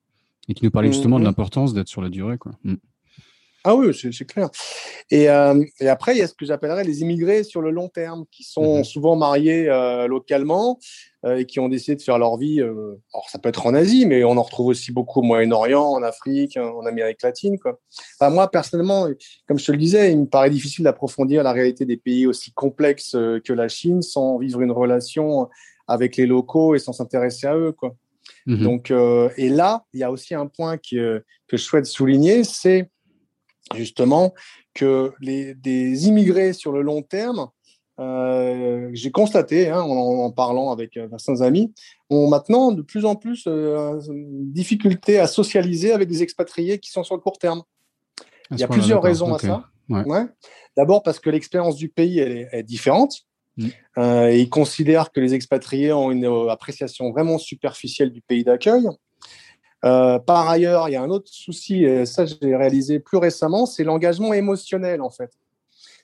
[0.48, 1.28] et qui nous parlait justement de mhm.
[1.28, 2.38] l'importance d'être sur la durée.
[2.38, 2.52] Quoi.
[2.64, 2.74] Mm.
[3.68, 4.48] Ah oui, c'est clair.
[5.10, 7.88] Et, euh, et, après, il y a ce que j'appellerais les immigrés sur le long
[7.88, 8.84] terme, qui sont mhm.
[8.84, 10.78] souvent mariés euh, localement
[11.36, 12.60] et qui ont décidé de faire leur vie.
[12.60, 16.02] alors, ça peut être en Asie, mais on en retrouve aussi beaucoup au Moyen-Orient, en
[16.02, 17.58] Afrique, en Amérique latine.
[17.58, 17.78] Quoi.
[18.30, 19.08] moi, personnellement,
[19.46, 22.52] comme je te le disais, il me paraît difficile d'approfondir la réalité des pays aussi
[22.52, 25.48] complexes que la Chine sans vivre une relation
[25.88, 27.72] avec les locaux et sans s'intéresser à eux.
[27.72, 27.96] Quoi.
[28.46, 28.62] Mhm.
[28.62, 32.90] Donc, et là, il y a aussi un point que, que je souhaite souligner, c'est
[33.74, 34.34] justement
[34.74, 37.48] que les, des immigrés sur le long terme,
[37.98, 41.72] euh, j'ai constaté, hein, en, parlant avec euh, certains amis,
[42.10, 47.04] ont maintenant de plus en plus euh, difficulté à socialiser avec des expatriés qui sont
[47.04, 47.62] sur le court terme.
[48.50, 49.64] Il y a plusieurs raisons à ça.
[49.88, 50.26] Ouais.
[50.76, 53.22] D'abord parce que l'expérience du pays elle est, différente.
[53.56, 53.68] Mm.
[53.98, 58.86] Euh, et ils considèrent que les expatriés ont une appréciation vraiment superficielle du pays d'accueil.
[59.84, 63.66] Euh, par ailleurs, il y a un autre souci, et ça j'ai réalisé plus récemment,
[63.66, 65.30] c'est l'engagement émotionnel en fait.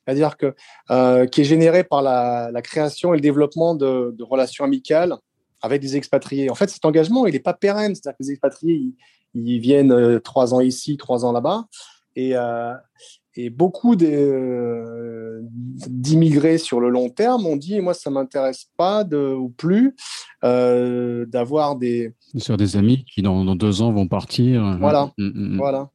[0.05, 0.55] C'est-à-dire que
[0.91, 5.17] euh, qui est généré par la, création et le développement de, relations amicales
[5.61, 6.51] avec des expatriés.
[6.51, 7.95] En fait, cet engagement, il n'est pas pérenne.
[7.95, 8.95] C'est-à-dire que les expatriés,
[9.35, 11.67] ils, viennent euh, trois ans ici, trois ans là-bas,
[12.17, 12.35] et,
[13.35, 19.35] et beaucoup euh, d'immigrés sur le long terme ont dit moi ça m'intéresse pas de,
[19.35, 19.97] ou plus
[20.45, 25.55] euh, d'avoir des sur des amis qui dans, deux ans vont partir voilà mm, mm,
[25.55, 25.57] mm.
[25.57, 25.91] voilà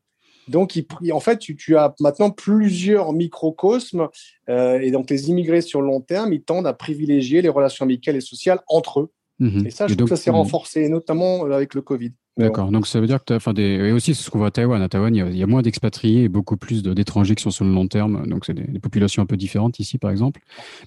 [0.47, 0.79] donc
[1.11, 4.07] en fait tu, tu, as maintenant plusieurs microcosmes
[4.49, 7.83] euh, et donc les immigrés sur le long terme ils tendent à privilégier les relations
[7.83, 9.67] amicales et sociales entre eux mm-hmm.
[9.67, 12.71] et ça je trouve que ça s'est renforcé notamment avec le Covid D'accord.
[12.71, 14.49] Donc ça veut dire que tu as, enfin des, et aussi c'est ce qu'on voit
[14.49, 14.81] à Taïwan.
[14.81, 17.71] À Taïwan, il y a, moins d'expatriés et beaucoup plus d'étrangers qui sont sur le
[17.71, 18.27] long terme.
[18.27, 20.41] Donc c'est des, populations un peu différentes ici, par exemple.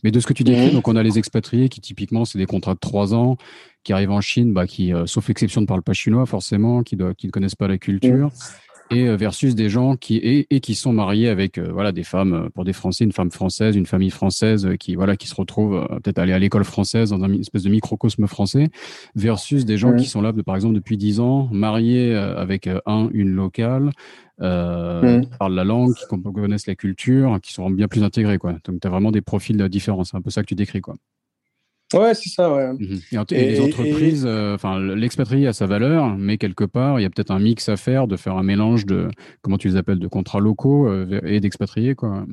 [0.05, 2.47] Mais de ce que tu décris, donc on a les expatriés qui typiquement c'est des
[2.47, 3.37] contrats de trois ans,
[3.83, 6.97] qui arrivent en Chine, bah, qui, euh, sauf exception, ne parlent pas chinois forcément, qui,
[7.19, 8.31] qui ne connaissent pas la culture
[8.91, 12.03] et euh, versus des gens qui et, et qui sont mariés avec euh, voilà des
[12.03, 15.35] femmes euh, pour des Français, une femme française, une famille française qui voilà qui se
[15.35, 18.69] retrouvent peut-être aller à l'école française dans une espèce de microcosme français,
[19.15, 23.09] versus des gens qui sont là de, par exemple depuis dix ans, mariés avec un
[23.13, 23.91] une locale,
[24.43, 28.55] euh, qui parlent la langue, qui connaissent la culture, qui sont bien plus intégrés quoi.
[28.65, 30.05] Donc tu as vraiment des profils différents.
[30.05, 30.95] C'est un peu ça que tu décris quoi.
[31.93, 32.73] Ouais, c'est ça, ouais.
[32.73, 33.25] Mhm.
[33.33, 37.11] Et, les entreprises, euh, enfin, l'expatrié a sa valeur, mais quelque part, il y a
[37.11, 39.09] peut-être un mix à faire de faire un mélange de,
[39.43, 42.25] comment tu les appelles, de contrats locaux euh, et d'expatriés, quoi.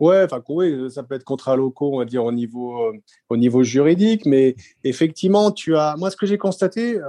[0.00, 2.92] Ouais, enfin, oui, ça peut être contrats locaux, on va dire, au niveau, euh,
[3.30, 7.00] au niveau juridique, mais effectivement, tu as, moi, ce que j'ai constaté,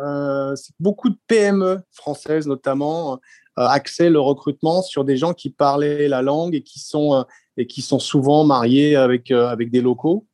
[0.56, 3.20] c'est beaucoup de PME françaises, notamment,
[3.56, 7.26] axaient le recrutement sur des gens qui parlaient la langue et qui sont
[7.60, 10.26] et qui sont souvent mariés avec, euh, avec des locaux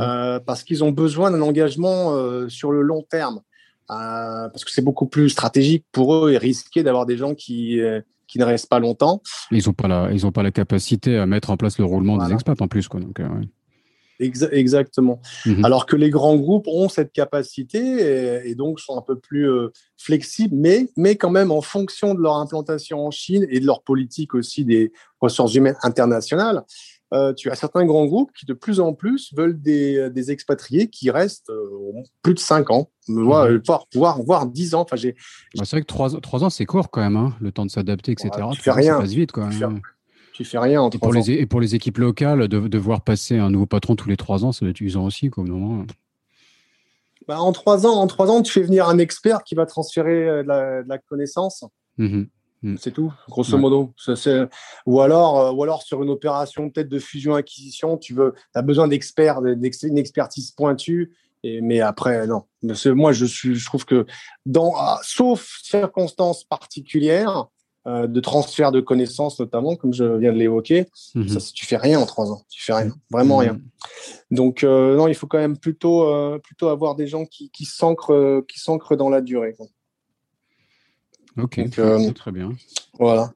[0.00, 3.40] euh, parce qu'ils ont besoin d'un engagement euh, sur le long terme.
[3.86, 7.80] parce que c'est beaucoup plus stratégique pour eux et risqué d'avoir des gens qui,
[8.32, 9.20] qui ne restent pas longtemps.
[9.50, 12.16] Ils n'ont pas, la, ils ont pas la capacité à mettre en place le roulement
[12.16, 12.88] des expats en plus.
[12.88, 13.20] Quoi, donc,
[14.18, 15.20] exactement.
[15.44, 15.64] Mhm.
[15.64, 19.50] Alors que les grands groupes ont cette capacité et, donc sont un peu plus
[19.98, 23.82] flexibles, mais, mais quand même en fonction de leur implantation en Chine et de leur
[23.82, 26.62] politique aussi des ressources humaines internationales,
[27.12, 30.88] euh, tu as certains grands groupes qui de plus en plus veulent des, des expatriés
[30.88, 33.62] qui restent euh, plus de 5 ans, voire, mhm.
[33.94, 34.80] voire, voire, 10 ans.
[34.80, 35.12] Enfin, j'ai,
[35.56, 37.70] bah, c'est vrai que 3, 3, ans, c'est court quand même, hein, le temps de
[37.70, 38.30] s'adapter, etc.
[38.52, 38.94] tu fais rien.
[38.94, 39.32] Ça passe vite.
[39.32, 39.48] Quoi.
[39.50, 39.64] Tu
[40.32, 43.02] tu fais rien en et pour, les, et pour les équipes locales, de, de, voir
[43.02, 45.84] passer un nouveau patron tous les trois ans, ça doit être usant aussi, quoi, moment.
[47.28, 50.28] Bah, en trois ans, en trois ans, tu fais venir un expert qui va transférer
[50.28, 51.64] euh, de la, connaissance.
[51.98, 52.24] Mmh
[52.62, 52.76] mmh.
[52.78, 53.92] C'est tout, grosso modo.
[54.86, 58.88] Ou alors, euh, ou alors sur une opération peut-être de fusion-acquisition, tu veux, as besoin
[58.88, 61.12] d'experts, d'une expertise pointue.
[61.44, 62.44] Et, mais après, non.
[62.86, 64.06] Moi, je, suis, je trouve que,
[64.46, 67.48] dans, ah, sauf circonstances particulières,
[67.88, 70.86] euh, de transfert de connaissances notamment, comme je viens de l'évoquer.
[71.16, 71.26] Mhm.
[71.26, 73.54] Ça, tu fais rien en trois ans, tu fais rien, vraiment rien.
[73.54, 73.62] Mhm.
[74.30, 77.64] Donc euh, non, il faut quand même plutôt euh, plutôt avoir des gens qui, qui
[77.64, 79.56] s'ancrent qui s'ancrent dans la durée.
[81.38, 81.60] Ok,
[82.14, 82.50] très bien.
[82.98, 83.32] Voilà.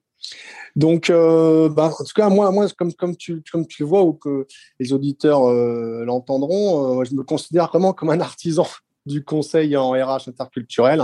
[0.75, 4.13] Donc, bah, en tout cas, moi, moi comme, comme, tu, comme tu le vois ou
[4.13, 4.45] que
[4.79, 5.51] les auditeurs
[6.05, 8.67] l'entendront, je me considère vraiment comme un artisan
[9.07, 11.03] du conseil en RH interculturel.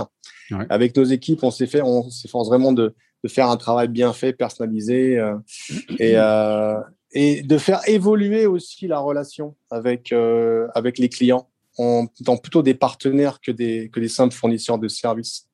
[0.68, 4.12] Avec nos équipes, on s'est fait, on s'efforce vraiment de, de faire un travail bien
[4.12, 5.34] fait, personnalisé euh,
[5.98, 6.78] et, euh,
[7.12, 11.48] et de faire évoluer aussi la relation avec, euh, avec les clients.
[11.78, 15.48] dans plutôt des partenaires que des, que des simples fournisseurs de services.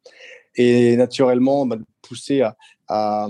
[0.57, 2.43] Et naturellement, bah, pousser
[2.89, 3.29] à,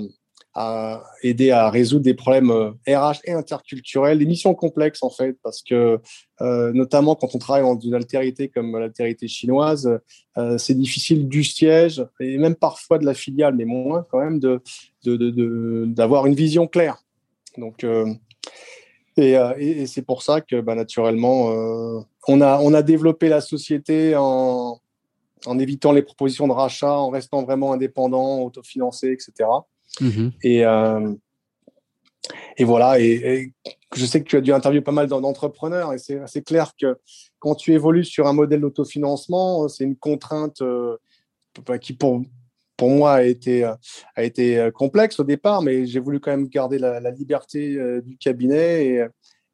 [1.22, 5.62] aider à résoudre des problèmes RH euh, et interculturels, des missions complexes en fait, parce
[5.62, 6.00] que
[6.40, 10.00] euh, notamment quand on travaille dans une altérité comme l'altérité chinoise,
[10.38, 14.40] euh, c'est difficile du siège et même parfois de la filiale, mais moins quand même,
[15.94, 17.02] d'avoir une vision claire.
[17.56, 17.86] Donc,
[19.16, 22.40] et, c'est pour ça que bah, naturellement, on
[22.74, 24.80] a développé la société en,
[25.46, 29.48] en évitant les propositions de rachat, en restant vraiment indépendant, autofinancé, etc.
[30.42, 31.12] Et, euh,
[32.56, 33.00] et voilà.
[33.00, 33.52] Et,
[33.94, 36.96] je sais que tu as dû interviewer pas mal d'entrepreneurs et c'est clair que
[37.40, 40.96] quand tu évolues sur un modèle d'autofinancement, c'est une contrainte euh,
[41.80, 42.22] qui, pour,
[42.76, 46.78] pour moi, a été, a été complexe au départ, mais j'ai voulu quand même garder
[46.78, 49.04] la, la liberté euh, du cabinet et,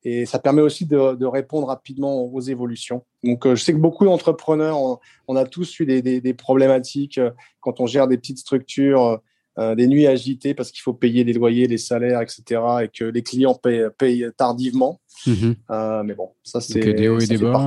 [0.07, 3.05] et, ça permet aussi de, de, répondre rapidement aux évolutions.
[3.25, 6.35] Donc, euh, je sais que beaucoup d'entrepreneurs, on, on, a tous eu des, des, des,
[6.35, 7.31] problématiques euh,
[7.61, 9.21] quand on gère des petites structures
[9.59, 12.61] euh, des nuits agitées parce qu'il faut payer les loyers, les salaires, etc.
[12.85, 15.01] et que les clients payent, payent tardivement.
[15.27, 15.57] Mhm.
[16.05, 17.67] Mais bon, ça c'est des hauts et des bas.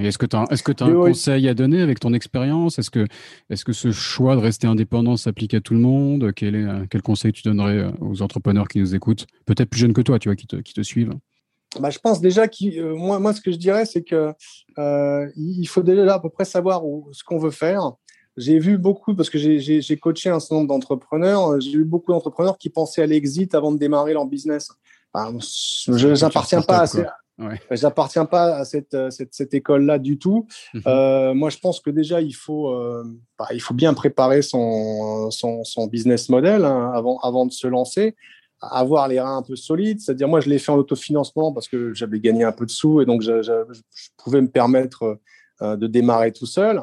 [0.00, 2.80] Est-ce que tu as, est-ce que as un conseil à donner avec ton expérience?
[2.80, 3.06] Est-ce que,
[3.48, 6.32] est que ce choix de rester indépendant s'applique à tout le monde?
[6.34, 9.28] Quel, est, quel conseil tu donnerais aux entrepreneurs qui nous écoutent?
[9.46, 11.14] Peut-être plus jeunes que toi, tu vois, qui te, qui te suivent
[11.80, 14.32] bah, je pense déjà que moi, moi, ce que je dirais, c'est que
[14.78, 17.92] euh, il faut déjà à peu près savoir où, ce qu'on veut faire
[18.38, 22.12] j'ai vu beaucoup, parce que j'ai coaché un certain nombre d'entrepreneurs, euh, j'ai vu beaucoup
[22.12, 24.70] d'entrepreneurs qui pensaient à l'exit avant de démarrer leur business.
[25.14, 30.46] je n'appartiens pas, à, pas à cette, euh, cette, cette école-là du tout.
[30.72, 30.82] Mhm.
[30.86, 33.02] euh, moi, je pense que déjà, il faut, euh,
[33.38, 37.66] bah, il faut bien préparer son, son, son business model hein, avant, avant de se
[37.66, 38.14] lancer
[38.60, 41.94] avoir les reins un peu solides, c'est-à-dire moi je l'ai fait en autofinancement parce que
[41.94, 43.64] j'avais gagné un peu de sous et donc je,
[44.16, 45.18] pouvais me permettre
[45.62, 46.78] euh, de démarrer tout seul.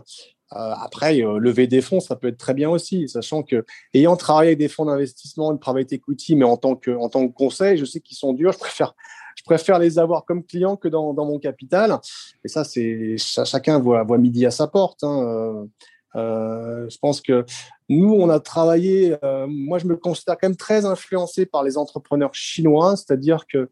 [0.53, 4.15] Euh, après, euh, lever des fonds, ça peut être très bien aussi, sachant que ayant
[4.15, 7.34] travaillé avec des fonds d'investissement, de private equity, mais en tant que en tant que
[7.34, 8.53] conseil, je sais qu'ils sont durs.
[8.53, 8.95] Je préfère
[9.36, 11.99] je préfère les avoir comme clients que dans, mon capital.
[12.45, 15.03] Et ça, c'est chacun voit, voit midi à sa porte.
[15.03, 15.67] Hein.
[16.16, 17.45] Euh, je pense que
[17.89, 19.16] nous, on a travaillé.
[19.24, 23.70] Euh, moi, je me considère quand même très influencé par les entrepreneurs chinois, c'est-à-dire que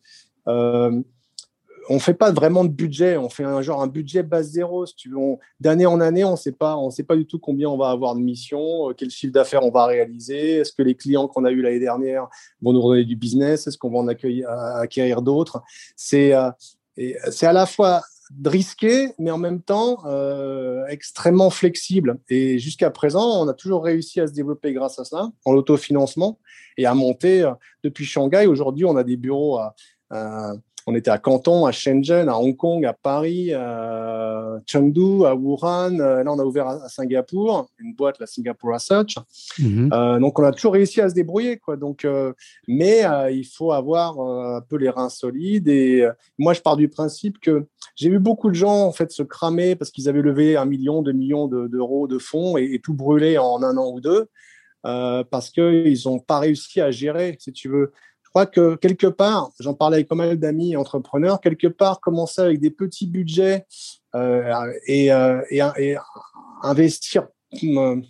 [0.47, 1.01] euh,
[1.89, 4.85] on fait pas vraiment de budget, on fait un genre un budget base zéro.
[5.59, 8.15] D'année en année, on sait pas, on sait pas du tout combien on va avoir
[8.15, 11.51] de missions, euh, quel chiffre d'affaires on va réaliser, est-ce que les clients qu'on a
[11.51, 12.27] eu l'année dernière
[12.61, 15.61] vont nous redonner du business, est-ce qu'on va en accueillir, acquérir d'autres.
[15.95, 16.55] C'est à
[17.41, 18.01] la fois
[18.45, 22.19] risqué, mais en même temps euh, extrêmement flexible.
[22.29, 26.39] Et jusqu'à présent, on a toujours réussi à se développer grâce à ça, en l'autofinancement
[26.77, 27.49] et à monter.
[27.83, 29.75] depuis Shanghai, aujourd'hui, on a des bureaux à
[30.85, 35.99] on était à Canton, à Shenzhen, à Hong Kong, à Paris, à Chengdu, à Wuhan.
[35.99, 39.15] Euh, là, on a ouvert à Singapour, une boîte, la Singapore Research.
[39.59, 39.89] Mhm.
[39.93, 41.77] Euh, donc, on a toujours réussi à se débrouiller, quoi.
[41.77, 42.33] Donc, euh,
[42.67, 45.67] mais il faut avoir un peu les reins solides.
[45.67, 46.05] Et
[46.37, 47.65] moi, je pars du principe que
[47.95, 51.01] j'ai vu beaucoup de gens en fait se cramer parce qu'ils avaient levé un million,
[51.01, 54.27] deux millions d'euros de, fonds et, et, tout brûler en un an ou deux.
[54.83, 57.91] parce qu'ils n'ont pas réussi à gérer, si tu veux,
[58.33, 62.59] crois que quelque part, j'en parlais avec pas mal d'amis entrepreneurs, quelque part, commencer avec
[62.59, 63.65] des petits budgets
[64.15, 65.95] euh, et, euh, et, et,
[66.63, 67.27] investir,
[67.63, 68.01] euh,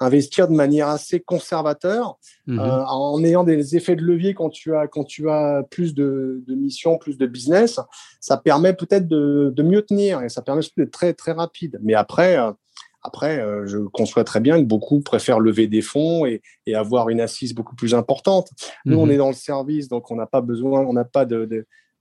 [0.00, 2.18] investir de manière assez conservateur,
[2.48, 6.42] euh, en ayant des effets de levier quand tu as, quand tu as plus de,
[6.46, 7.78] de missions, plus de business,
[8.20, 11.78] ça permet peut-être de, de mieux tenir et ça permet d'être très, très rapide.
[11.82, 12.36] Mais après,
[13.06, 16.42] après, euh, je conçois très bien que beaucoup préfèrent lever des fonds et,
[16.74, 18.50] avoir une assise beaucoup plus importante.
[18.84, 19.12] Nous, on mhm.
[19.12, 21.46] est dans le service, donc on n'a pas besoin, on n'a pas de,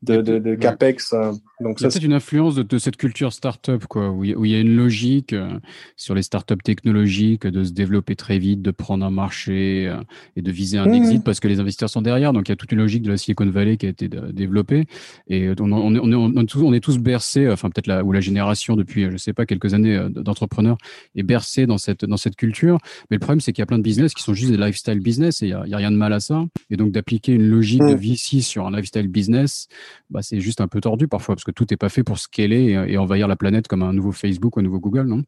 [0.02, 1.14] de, capex.
[1.62, 4.60] Euh, donc ça, c'est une influence de, cette culture startup, quoi, où il, y a
[4.60, 5.60] une logique euh,
[5.96, 10.02] sur les startups technologiques de se développer très vite, de prendre un marché euh,
[10.36, 10.94] et de viser un mmh.
[10.94, 12.34] exit parce que les investisseurs sont derrière.
[12.34, 14.86] Donc il y a toute une logique de la Silicon Valley qui a été développée
[15.28, 19.10] et on, on, on, on est, tous, bercés, enfin peut-être la ou la génération depuis,
[19.10, 20.78] je sais pas, quelques années d'entrepreneurs
[21.16, 22.78] est bercée dans cette dans cette culture.
[23.10, 25.00] Mais le problème, c'est qu'il y a plein de business qui sont juste des lifestyle
[25.00, 26.46] business et il y a, rien de mal à ça.
[26.70, 27.98] Et donc d'appliquer une logique de mmh.
[27.98, 29.68] VC sur un lifestyle business
[30.10, 32.76] bah, c'est juste un peu tordu parfois, parce que tout n'est pas fait pour scaler
[32.88, 35.24] et, et envahir la planète comme un nouveau Facebook ou un nouveau Google, non?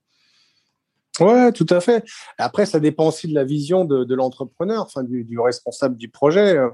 [1.20, 2.04] Ouais, tout à fait.
[2.38, 6.58] Après, ça dépend aussi de la vision de, l'entrepreneur, enfin du, responsable du projet.
[6.58, 6.70] Euh,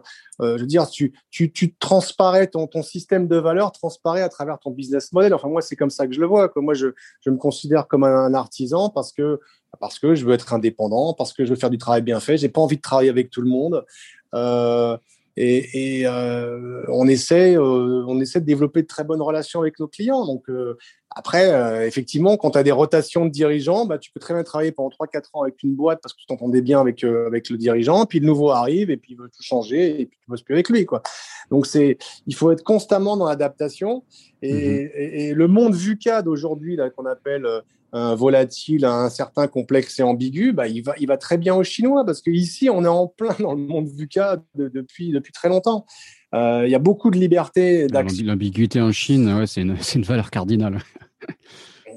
[0.58, 4.72] je veux dire, tu, tu, transparais ton, ton système de valeur transparaît à travers ton
[4.72, 5.34] business model.
[5.34, 6.52] Enfin, moi, c'est comme ça que je le vois.
[6.58, 6.88] Moi, je,
[7.22, 9.40] je me considère comme un, artisan parce que
[9.80, 12.38] parce que je veux être indépendant, parce que je veux faire du travail bien fait.
[12.38, 13.86] J'ai pas envie de travailler avec tout le monde.
[14.34, 14.98] Euh,
[15.36, 19.88] et, euh, on essaie, euh, on essaie de développer de très bonnes relations avec nos
[19.88, 20.26] clients.
[20.26, 20.78] Donc euh,
[21.16, 24.72] après, effectivement, quand tu as des rotations de dirigeants, bah, tu peux très bien travailler
[24.72, 28.06] pendant 3-4 ans avec une boîte parce que tu t'entendais bien avec, avec le dirigeant,
[28.06, 30.56] puis le nouveau arrive et puis il veut tout changer et puis tu bosses plus
[30.56, 30.86] avec lui.
[30.86, 31.04] Quoi.
[31.52, 34.04] Donc c'est, il faut être constamment dans l'adaptation.
[34.42, 37.48] Et, mmh et, le monde VUCA d'aujourd'hui, qu'on appelle
[37.94, 41.64] un volatile, un certain complexe et ambigu, bah, il, va, il va très bien aux
[41.64, 45.86] Chinois parce qu'ici, on est en plein dans le monde VUCA depuis, depuis très longtemps.
[46.34, 48.26] Euh, il y a beaucoup de liberté d'action.
[48.26, 50.80] L'ambiguïté en Chine, ouais, c'est une, une, valeur cardinale.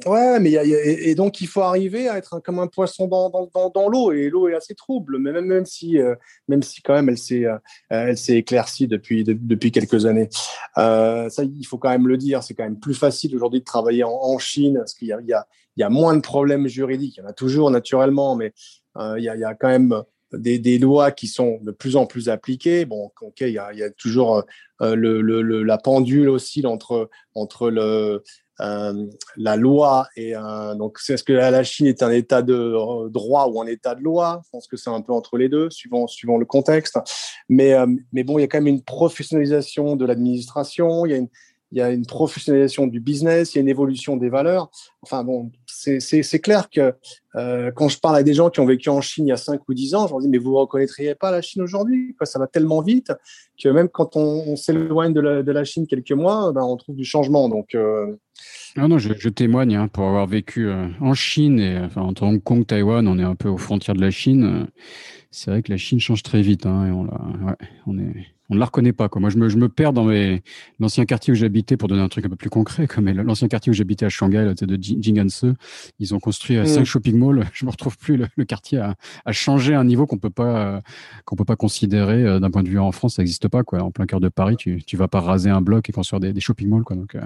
[0.04, 3.30] Ouais, mais y a, et, donc il faut arriver à être comme un poisson dans,
[3.30, 6.14] dans, dans, l'eau et l'eau est assez trouble, mais même, même si euh,
[6.48, 10.28] même si quand même elle s'est euh, elle s'est éclaircie depuis depuis quelques années.
[10.78, 13.64] Euh, ça, il faut quand même le dire, c'est quand même plus facile aujourd'hui de
[13.64, 16.66] travailler en, Chine parce qu'il y a, il y a y a moins de problèmes
[16.66, 17.16] juridiques.
[17.16, 18.52] Il y en a toujours naturellement, mais
[18.96, 21.96] euh, il, y a, y a, quand même des, des, lois qui sont de plus
[21.96, 22.84] en plus appliquées.
[22.84, 24.44] Bon, ok, il y a, il y a toujours
[24.82, 28.22] euh, le, le, la pendule oscille entre entre le
[28.58, 30.32] la loi et
[30.76, 34.02] donc c'est ce que la Chine est un état de droit ou un état de
[34.02, 34.40] loi.
[34.44, 36.98] Je pense que c'est un peu entre les deux suivant suivant le contexte.
[37.48, 37.74] Mais
[38.12, 41.06] mais bon il y a quand même une professionnalisation de l'administration.
[41.06, 41.28] Il y a une
[41.72, 44.70] il y a une professionnalisation du business, il y a une évolution des valeurs.
[45.02, 46.94] Enfin bon, c'est clair que
[47.34, 49.36] euh, quand je parle à des gens qui ont vécu en Chine il y a
[49.36, 52.14] 5 ou 10 ans, je leur dis mais vous ne reconnaîtriez pas la Chine aujourd'hui
[52.22, 53.12] Ça va tellement vite
[53.62, 57.04] que même quand on, s'éloigne de de la, Chine quelques mois, ben, on trouve du
[57.04, 57.48] changement.
[57.48, 58.16] Donc, euh...
[58.76, 62.24] non, non, je, je témoigne hein, pour avoir vécu euh, en Chine et enfin, entre
[62.24, 64.66] Hong Kong, Taïwan, on est un peu aux frontières de la Chine.
[65.30, 67.04] C'est vrai que la Chine change très vite hein, et on,
[67.46, 67.56] ouais,
[67.86, 69.08] on est on ne la reconnaît pas.
[69.08, 69.20] Quoi.
[69.20, 70.42] Moi, je me, je me perds dans mes...
[70.78, 73.70] l'ancien quartier où j'habitais, pour donner un truc un peu plus concret, comme l'ancien quartier
[73.70, 75.54] où j'habitais à Shanghai, là, de Jing'an-se.
[75.98, 76.66] Ils ont construit mm.
[76.66, 77.46] cinq shopping malls.
[77.52, 78.16] Je me retrouve plus.
[78.36, 80.82] Le, quartier a, a, changé à un niveau qu'on peut pas
[81.24, 83.16] qu'on peut pas considérer euh, d'un point de vue en France.
[83.16, 83.64] Ça n'existe pas.
[83.64, 83.82] Quoi.
[83.82, 86.32] En plein cœur de Paris, tu tu vas pas raser un bloc et construire des,
[86.32, 86.84] des shopping malls.
[86.84, 86.96] Quoi.
[86.96, 87.22] Donc, euh,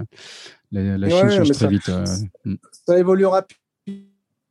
[0.71, 1.89] la, la Chine change très vite.
[1.89, 2.05] Euh,
[2.45, 2.55] mm.
[2.87, 3.61] ça évolue rapidement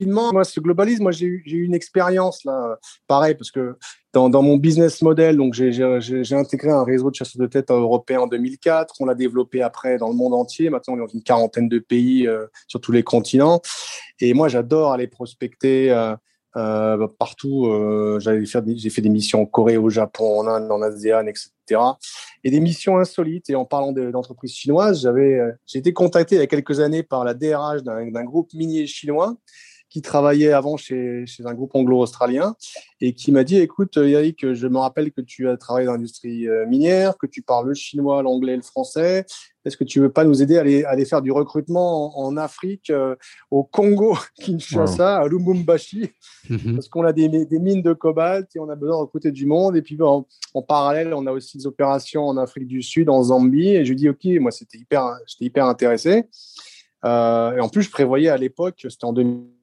[0.06, 3.76] moi, ce globalisme, moi, j'ai eu, eu, une expérience là, pareil, parce que
[4.12, 8.20] dans, dans mon business model, donc j'ai intégré un réseau de chasseurs de tête européen
[8.20, 8.94] en 2004.
[9.00, 10.70] On l'a développé après dans le monde entier.
[10.70, 13.60] Maintenant, on est dans une quarantaine de pays euh, sur tous les continents.
[14.20, 16.16] Et moi, j'adore aller prospecter euh,
[16.56, 17.66] euh, partout.
[17.66, 21.80] Euh, j'ai fait des missions en Corée, au Japon, en Inde, en ASEAN, etc.
[22.42, 23.50] Et des missions insolites.
[23.50, 27.02] Et en parlant d'entreprises chinoises, j'avais, euh, j'ai été contacté il y a quelques années
[27.02, 29.36] par la DRH d'un groupe minier chinois
[29.90, 32.54] qui travaillait avant chez, chez un groupe anglo-australien
[33.00, 36.48] et qui m'a dit écoute Yannick je me rappelle que tu as travaillé dans l'industrie
[36.48, 39.26] euh, minière que tu parles le chinois l'anglais le français.
[39.66, 42.36] Est-ce que tu veux pas nous aider à aller, à aller faire du recrutement en,
[42.38, 43.14] Afrique euh,
[43.50, 46.10] au Congo Kinshasa à Lubumbashi?
[46.48, 46.76] Mhm.
[46.76, 49.44] parce qu'on a des, des, mines de cobalt et on a besoin de recruter du
[49.44, 49.76] monde.
[49.76, 53.22] Et puis en, en, parallèle on a aussi des opérations en Afrique du Sud en
[53.24, 53.70] Zambie.
[53.70, 56.24] Et je lui dis ok moi c'était hyper j'étais hyper intéressé.
[57.04, 59.59] Euh, et en plus je prévoyais à l'époque c'était en 2000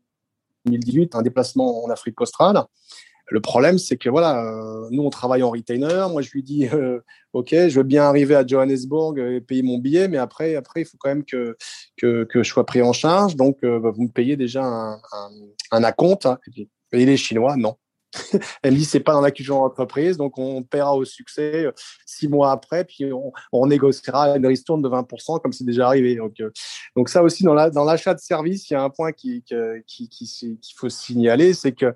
[0.88, 2.64] 2018, un déplacement en Afrique australe.
[3.30, 6.08] Le problème, c'est que voilà, euh, nous on travaille en retainer.
[6.10, 7.00] Moi, je lui dis, euh,
[7.34, 10.86] ok, je veux bien arriver à Johannesburg et payer mon billet, mais après, après, il
[10.86, 11.58] faut quand même que
[11.98, 13.36] que, je sois pris en charge.
[13.36, 16.28] Donc, euh, bah, vous me payez déjà un, acompte.
[16.94, 17.76] Et les Chinois, non.
[18.64, 21.72] Elle dit c'est pas dans la culture d'entreprise, donc on paiera au succès euh,
[22.06, 23.12] six mois après, puis
[23.52, 26.16] on, négociera une ristourne de 20% comme c'est déjà arrivé.
[26.16, 26.52] Donc, euh,
[26.96, 29.44] donc ça aussi dans la, dans l'achat de services, il y a un point qui
[29.88, 31.94] qui, qui, qu'il faut signaler, c'est que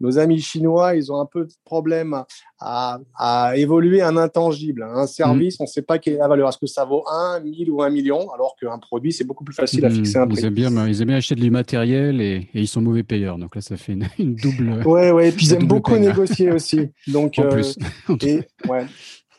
[0.00, 2.24] nos amis chinois, ils ont un peu de problème
[2.60, 5.62] à, à évoluer un intangible, un service, mmh.
[5.62, 6.48] on ne sait pas quelle est la valeur.
[6.50, 9.54] Est-ce que ça vaut 1, 1000 ou 1 million, alors qu'un produit, c'est beaucoup plus
[9.54, 9.94] facile à mmh.
[9.94, 10.40] fixer un prix.
[10.40, 13.38] Ils aiment bien, ils aiment bien acheter du matériel et, et, ils sont mauvais payeurs.
[13.38, 14.82] Donc là, ça fait une, une double.
[14.90, 15.28] Ouais, ouais.
[15.28, 16.88] Et puis ils aiment beaucoup négocier aussi.
[17.08, 17.78] Donc, en euh, plus.
[18.22, 18.86] et, ouais.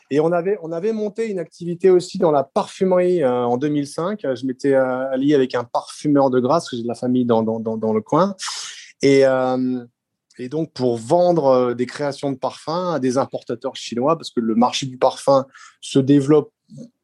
[0.10, 4.22] Et on avait, on avait monté une activité aussi dans la parfumerie euh, en 2005.
[4.36, 7.26] Je m'étais euh, allié avec un parfumeur de grâce, parce que j'ai de la famille
[7.26, 8.36] dans, dans, dans, dans le coin.
[9.02, 9.86] Et, euh,
[10.42, 14.40] et donc, pour vendre euh, des créations de parfums à des importateurs chinois, parce que
[14.40, 15.46] le marché du parfum
[15.82, 16.52] se développe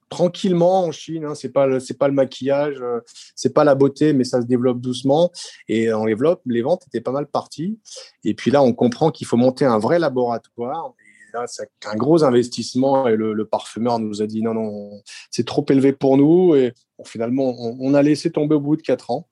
[0.10, 1.24] tranquillement en Chine.
[1.24, 3.02] Hein, c'est pas c'est pas le maquillage, euh,
[3.36, 5.32] c'est pas la beauté, mais ça se développe doucement.
[5.68, 7.78] Et on développe, les ventes étaient pas mal parties.
[8.24, 10.94] Et puis là, on comprend qu'il faut monter un vrai laboratoire.
[11.34, 13.08] Là, c'est un gros investissement.
[13.08, 16.56] Et le, parfumeur nous a dit non, non, c'est trop élevé pour nous.
[16.56, 16.74] Et
[17.06, 19.28] finalement, on, on, a laissé tomber au bout de quatre ans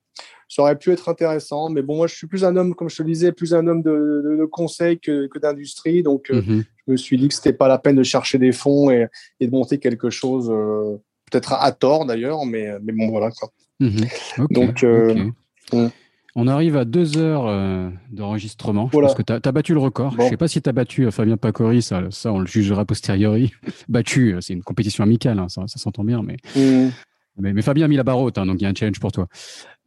[0.48, 1.70] ça aurait pu être intéressant.
[1.70, 3.68] Mais bon, moi, je suis plus un homme, comme je te le disais, plus un
[3.68, 6.04] homme de, de, de conseil que, que d'industrie.
[6.04, 6.64] Donc, euh, mhm.
[6.88, 9.08] je me suis dit que c'était pas la peine de chercher des fonds et,
[9.40, 10.98] et de monter quelque chose, euh,
[11.32, 13.32] peut-être à, tort d'ailleurs, mais, mais bon, voilà.
[13.32, 13.50] Quoi.
[13.80, 14.08] Mhm.
[14.52, 15.30] donc, euh,
[16.36, 18.90] On arrive à deux heures euh, d'enregistrement.
[18.94, 20.14] Je pense que tu as, battu le record.
[20.18, 22.86] Je ne sais pas si tu as battu Fabien Pacori, ça, ça on le jugera
[22.86, 23.52] posteriori.
[23.90, 26.22] battu, c'est une compétition amicale, hein, ça, s'entend bien.
[26.22, 26.90] Mm.
[27.38, 29.00] Mais, mais, Fabien a mis la barre haute, hein, donc il y a un challenge
[29.00, 29.28] pour toi.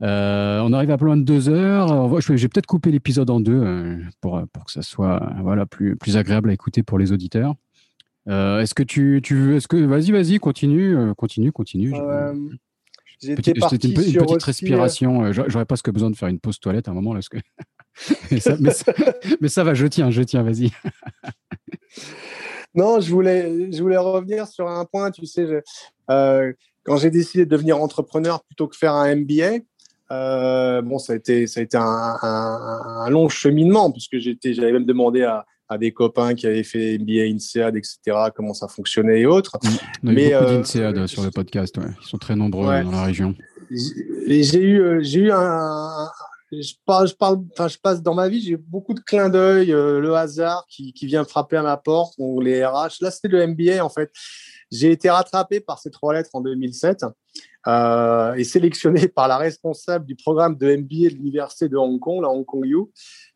[0.01, 2.20] on arrive à plus loin de deux heures.
[2.20, 6.16] Je vais peut-être couper l'épisode en deux pour, pour que ça soit voilà, plus, plus
[6.16, 7.55] agréable à écouter pour les auditeurs.
[8.26, 11.94] est-ce que tu, tu est-ce que vas-y vas-y continue continue continue
[13.20, 15.24] J'étais une, petite respiration.
[15.24, 17.20] Euh, j'aurais presque besoin de faire une pause toilette à un moment là.
[17.28, 17.38] Que...
[19.40, 20.70] mais, ça, va, je tiens, je tiens, vas-y.
[22.74, 25.11] non, je voulais, je voulais revenir sur un point.
[25.11, 25.49] Tu sais,
[26.11, 26.53] euh,
[26.84, 29.64] quand j'ai décidé de devenir entrepreneur plutôt que faire un MBA,
[30.10, 34.86] euh, bon, ça a été, ça a été un, long cheminement puisque j'étais, j'avais même
[34.86, 37.98] demandé à, à des copains qui avaient fait MBA, INSEAD, etc.,
[38.34, 39.58] comment ça fonctionnait et autres.
[40.02, 43.04] On a Mais, beaucoup euh, d'INSEAD sur le podcast, ils sont très nombreux dans la
[43.04, 43.34] région.
[43.70, 46.08] J'ai eu, euh, j'ai eu un,
[46.52, 49.72] je parle, je parle, enfin, je passe dans ma vie, j'ai beaucoup de clins d'œil,
[49.72, 53.00] euh, le hasard qui, qui, vient frapper à ma porte, ou les RH.
[53.02, 54.10] Là, c'était le MBA en fait.
[54.70, 57.04] J'ai été rattrapé par ces trois lettres en 2007
[57.66, 62.22] euh, et sélectionné par la responsable du programme de MBA de l'université de Hong Kong,
[62.22, 62.84] la Hong Kong U,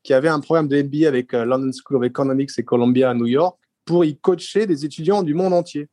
[0.02, 3.14] qui avait un programme de MBA avec euh, London School of Economics et Columbia à
[3.14, 5.88] New York pour y coacher des étudiants du monde entier.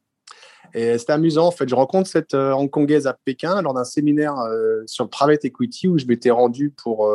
[0.75, 1.67] Et c'était amusant, en fait.
[1.67, 5.97] Je rencontre cette euh, Hongkongaise à Pékin lors d'un séminaire euh, sur private equity où
[5.97, 7.11] je m'étais rendu pour,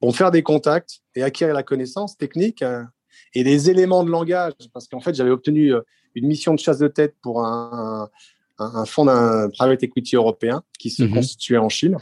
[0.00, 2.64] pour faire des contacts et acquérir la connaissance technique
[3.34, 4.54] et des éléments de langage.
[4.72, 5.72] Parce qu'en fait, j'avais obtenu
[6.16, 8.08] une mission de chasse de tête pour un,
[8.58, 11.14] un, fonds d'un private equity européen qui se mhm.
[11.14, 11.98] constituait en Chine.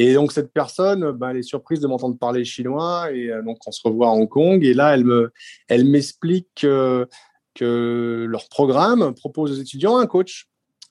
[0.00, 3.10] Et donc, cette personne, bah, elle est surprise de m'entendre parler chinois.
[3.12, 4.64] Et euh, donc, on se revoit à Hong Kong.
[4.64, 5.32] Et là, elle, me,
[5.66, 7.08] elle m'explique que,
[7.54, 10.46] que leur programme propose aux étudiants un coach.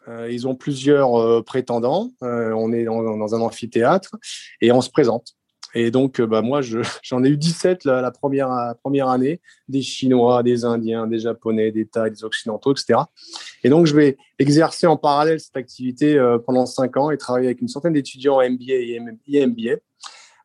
[0.10, 2.12] Euh, ils ont plusieurs euh, prétendants.
[2.22, 4.18] on est dans, un amphithéâtre
[4.60, 5.37] et on se présente.
[5.74, 6.62] Et donc, bah, moi,
[7.04, 11.86] j'en ai eu 17 la, première, première année, des Chinois, des Indiens, des Japonais, des
[11.86, 13.00] Thaïs, des Occidentaux, etc.
[13.64, 17.48] Et donc, je vais exercer en parallèle cette activité euh, pendant 5 ans et travailler
[17.48, 18.74] avec une centaine d'étudiants MBA
[19.28, 19.78] et MBA.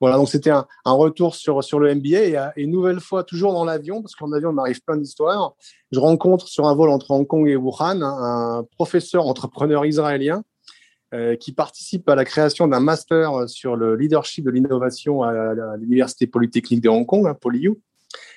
[0.03, 3.65] Voilà, donc c'était un, retour sur, sur le MBA et, une nouvelle fois, toujours dans
[3.65, 5.55] l'avion, parce qu'en avion, il m'arrive plein d'histoires.
[5.93, 10.52] Je rencontre sur un vol entre Hong Kong et Wuhan un professeur entrepreneur israélien euh,
[11.41, 16.81] qui participe à la création d'un master sur le leadership de l'innovation à, l'Université Polytechnique
[16.81, 17.75] de Hong Kong, hein, PolyU,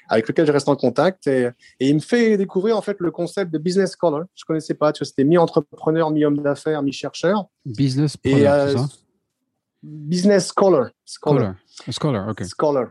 [0.09, 1.27] avec lequel je reste en contact.
[1.27, 1.49] Et,
[1.79, 4.25] il me fait découvrir en fait le concept de business scholar.
[4.35, 7.45] Je ne connaissais pas, tu vois, c'était mi-entrepreneur, mi-homme d'affaires, mi-chercheur.
[7.65, 8.87] Business scholar, et, euh, ça
[9.83, 10.89] Business scholar.
[11.05, 11.55] Scholar,
[11.91, 12.43] scholar, ok.
[12.43, 12.87] Scholar.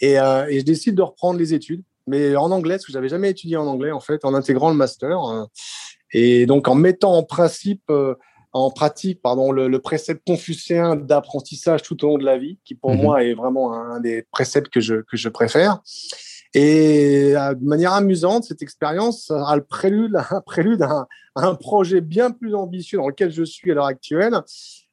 [0.00, 2.96] Et, euh, et, je décide de reprendre les études, mais en anglais, parce que je
[2.96, 5.18] n'avais jamais étudié en anglais, en fait, en intégrant le master.
[6.12, 7.92] et donc, en mettant en principe
[8.56, 12.92] en pratique pardon, le, précepte confucéen d'apprentissage tout au long de la vie, qui pour
[12.92, 13.02] mhm.
[13.02, 15.80] moi est vraiment un, des préceptes que je, que je préfère.
[16.54, 22.00] Et euh, de manière amusante, cette expérience a le prélude, un prélude à un, projet
[22.00, 24.34] bien plus ambitieux dans lequel je suis à l'heure actuelle,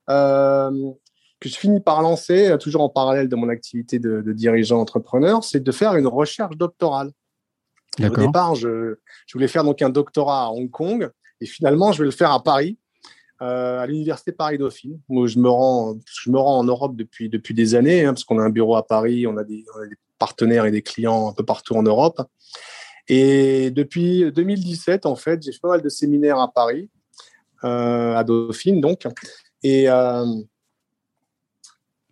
[0.09, 0.71] euh,
[1.39, 5.61] que je finis par lancer, toujours en parallèle de mon activité de, dirigeant entrepreneur, c'est
[5.61, 7.11] de faire une recherche doctorale.
[8.01, 8.95] Au départ, je,
[9.27, 11.09] je, voulais faire donc un doctorat à Hong Kong,
[11.39, 12.77] et finalement, je vais le faire à Paris,
[13.43, 17.53] euh, à l'université Paris-Dauphine, où je me rends, je me rends en Europe depuis, depuis
[17.53, 19.65] des années, hein, parce qu'on a un bureau à Paris, on a, des,
[20.17, 22.21] partenaires et des clients un peu partout en Europe.
[23.09, 26.89] Et depuis 2017, en fait, j'ai fait pas mal de séminaires à Paris,
[27.65, 29.05] euh, à Dauphine, donc.
[29.61, 30.25] Et, euh,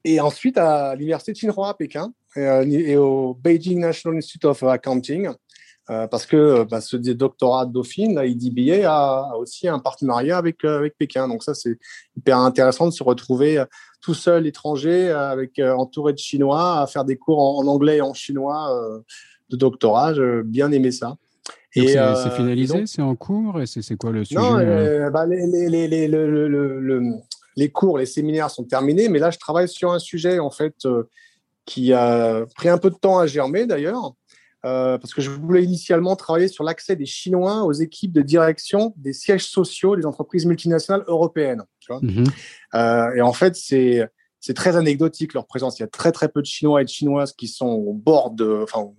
[0.04, 5.30] et ensuite à l'université Tsinghua à Pékin et, au Beijing National Institute of Accounting,
[5.90, 10.38] euh, parce que euh, bah, ce doctorat de Dauphine, la IDBA, a, aussi un partenariat
[10.38, 11.28] avec, euh, avec Pékin.
[11.28, 11.78] Donc ça, c'est
[12.16, 13.64] hyper intéressant de se retrouver
[14.00, 18.14] tout seul, étranger, avec, entouré de Chinois, à faire des cours en, anglais et en
[18.14, 19.04] chinois
[19.50, 20.14] de doctorat.
[20.14, 21.18] J'ai bien aimé ça.
[21.76, 24.56] Et c'est finalisé, c'est en cours et c'est quoi le sujet Non,
[25.12, 27.18] bah, les, les, les,
[27.56, 30.76] les, cours, les séminaires sont terminés, mais là, je travaille sur un sujet en fait
[31.66, 34.16] qui a pris un peu de temps à germer d'ailleurs.
[34.64, 38.93] Euh, parce que je voulais initialement travailler sur l'accès des Chinois aux équipes de direction
[38.95, 41.64] des sièges sociaux des entreprises multinationales européennes.
[41.89, 42.26] Mhm.
[42.76, 44.07] Euh, et en fait, c'est
[44.42, 45.78] c'est très anecdotique leur présence.
[45.78, 48.32] Il y a très très peu de Chinois et de Chinoises qui sont au bord
[48.32, 48.89] de, enfin,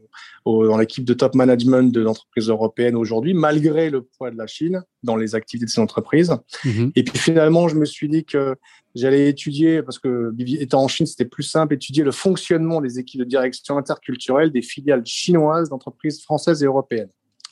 [0.46, 4.84] dans l'équipe de top management de l'entreprise européenne aujourd'hui, malgré le poids de la Chine
[5.02, 6.32] dans les activités de ces entreprises.
[6.64, 6.92] Mhm.
[6.94, 8.54] Et puis finalement, je me suis dit que
[8.94, 13.20] j'allais étudier, parce que étant en Chine, c'était plus simple, étudier le fonctionnement des équipes
[13.20, 17.10] de direction interculturelle des filiales chinoises d'entreprises françaises et européennes.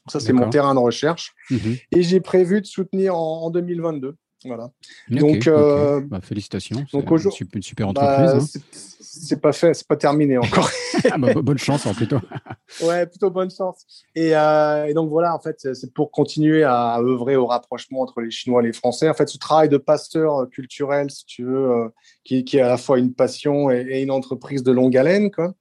[0.08, 1.34] Ça, c'est mon terrain de recherche.
[1.50, 1.76] Mhm.
[1.92, 4.14] Et j'ai prévu de soutenir en, en 2022
[4.44, 4.70] Voilà.
[5.10, 6.84] donc, euh, bah, félicitations.
[6.92, 8.56] Donc c'est une super bah, entreprise.
[8.56, 8.60] Hein.
[9.00, 10.70] C'est pas fait, c'est pas terminé encore.
[11.10, 12.18] Ah, bah, bonne chance hein, plutôt.
[12.82, 13.86] ouais, plutôt bonne chance.
[14.14, 18.20] Et, euh, et, donc voilà, en fait, c'est pour continuer à œuvrer au rapprochement entre
[18.20, 19.08] les Chinois et les Français.
[19.08, 21.88] En fait, ce travail de pasteur culturel, si tu veux, euh,
[22.24, 25.30] qui, qui, est à la fois une passion et, et, une entreprise de longue haleine,
[25.30, 25.54] quoi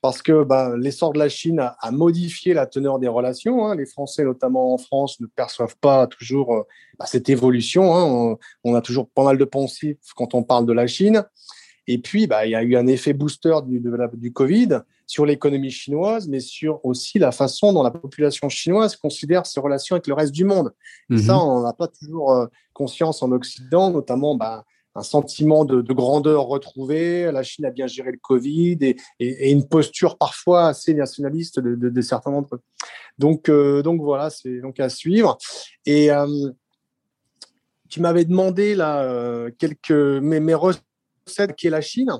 [0.00, 3.66] parce que bah, l'essor de la Chine a, modifié la teneur des relations.
[3.66, 3.74] Hein.
[3.74, 6.62] Les Français, notamment en France, ne perçoivent pas toujours euh,
[6.98, 7.94] bah, cette évolution.
[7.94, 8.36] Hein.
[8.64, 11.24] On, a toujours pas mal de pensifs quand on parle de la Chine.
[11.88, 13.82] Et puis, bah, il y a eu un effet booster du,
[14.14, 19.46] du Covid sur l'économie chinoise, mais sur aussi la façon dont la population chinoise considère
[19.46, 20.72] ses relations avec le reste du monde.
[21.10, 21.48] Et ça, mm-hmm.
[21.48, 24.64] on n'a pas toujours euh, conscience en Occident, notamment bah,
[24.98, 27.30] un sentiment de, grandeur retrouvé.
[27.32, 28.78] La Chine a bien géré le Covid
[29.20, 32.60] et, une posture parfois assez nationaliste de, certains d'entre eux.
[33.18, 35.38] Donc, euh, donc voilà, c'est donc à suivre.
[35.86, 36.50] Et euh,
[37.88, 42.10] tu m'avais demandé là euh, quelques mes, mes recettes qui est la Chine.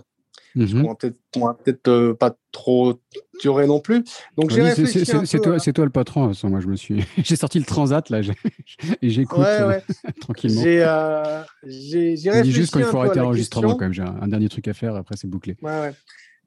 [0.56, 2.98] On va peut-être euh, pas trop
[3.40, 4.04] durer non plus.
[4.36, 6.32] Donc j'ai C'est toi, toi, le patron.
[6.44, 8.20] Moi, je me suis, j'ai sorti le transat là,
[9.02, 9.78] et j'écoute euh,
[10.20, 10.62] tranquillement.
[10.62, 12.52] J'ai euh, réfléchi.
[12.52, 13.92] juste quand il faut arrêter l'enregistrement quand même.
[13.92, 14.94] J'ai un, dernier truc à faire.
[14.94, 15.56] Après, c'est bouclé.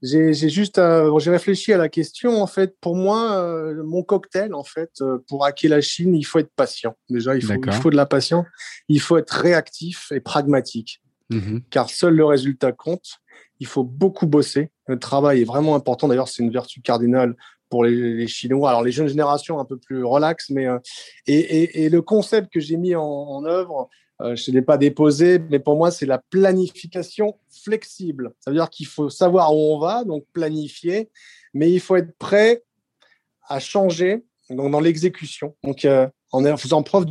[0.04, 2.42] J'ai juste, euh, j'ai réfléchi à la question.
[2.42, 6.52] En fait, pour moi, mon cocktail, en fait, pour hacker la Chine, il faut être
[6.56, 6.96] patient.
[7.10, 8.46] Déjà, il faut, il faut de la patience.
[8.90, 11.62] Il faut être réactif et pragmatique, mhm.
[11.70, 13.22] car seul le résultat compte
[13.62, 14.72] il faut beaucoup bosser.
[14.88, 16.08] Le travail est vraiment important.
[16.08, 17.36] D'ailleurs, c'est une vertu cardinale
[17.70, 18.72] pour les, Chinois.
[18.72, 20.80] Alors, les jeunes générations, un peu plus relax, mais euh,
[21.28, 23.88] et, le concept que j'ai mis en, œuvre,
[24.20, 28.34] euh, je ne l'ai pas déposé, mais pour moi, c'est la planification flexible.
[28.40, 31.12] Ça veut dire qu'il faut savoir où on va, donc planifier,
[31.54, 32.64] mais il faut être prêt
[33.48, 35.56] à changer dans l'exécution.
[35.64, 37.06] Donc, euh, en faisant preuve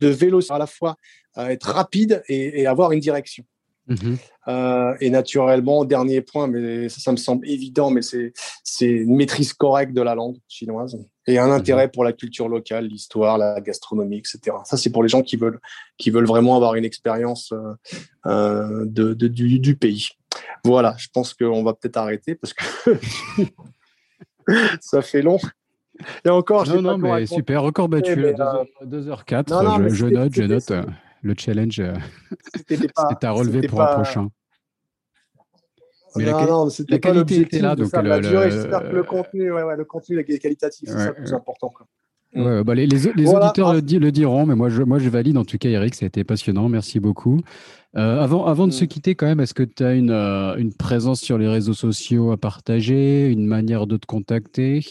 [0.00, 0.96] de vélo à la fois
[1.36, 3.44] être rapide et avoir une direction.
[3.86, 4.16] Mhm.
[4.48, 8.32] Euh, et naturellement, dernier point, mais ça, me semble évident, mais c'est
[8.80, 11.92] une maîtrise correcte de la langue chinoise et un intérêt mhm.
[11.92, 14.56] pour la culture locale, l'histoire, la gastronomie, etc.
[14.64, 15.60] Ça, c'est pour les gens qui veulent,
[15.98, 17.74] qui veulent vraiment avoir une expérience euh,
[18.26, 20.08] euh, de, du, du, pays.
[20.64, 22.64] Voilà, je pense qu'on va peut-être arrêter parce que
[24.80, 25.38] ça fait long.
[26.24, 29.88] Et encore, non, non, mais super, record battu, 2h04.
[29.88, 30.72] je, je note, je note
[31.24, 31.94] le challenge euh,
[32.68, 32.78] c'est
[33.24, 34.28] à relever pour un prochain.
[36.16, 37.74] Mais non, la, non, la qualité était là.
[37.74, 41.72] Donc le, contenu, ouais, ouais, le contenu est qualitatif, c'est ça le plus important.
[42.36, 45.44] Ouais, bah les, les, auditeurs le, le, diront, mais moi je, moi je valide en
[45.44, 47.40] tout cas, Eric, ça a été passionnant, merci beaucoup.
[47.96, 48.88] Euh, avant, avant de se mm.
[48.88, 52.32] quitter, quand même, est-ce que tu as une, euh, une, présence sur les réseaux sociaux
[52.32, 54.84] à partager, une manière de te contacter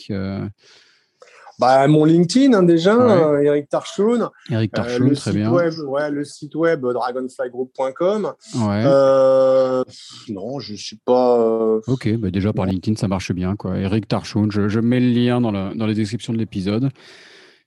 [1.59, 4.29] bah, mon LinkedIn, hein, déjà, euh, Eric Tarchoun.
[4.49, 5.51] Eric euh, Tarchoun, très bien.
[5.51, 8.33] Web, ouais, le site web euh, dragonflygroup.com.
[8.55, 8.83] Ouais.
[8.85, 9.83] Euh,
[10.29, 11.79] non, je ne suis pas.
[11.87, 13.55] Ok, bah déjà par LinkedIn, ça marche bien.
[13.55, 13.77] Quoi.
[13.77, 16.89] Eric Tarchoun, je, je mets le lien dans la, dans la description de l'épisode.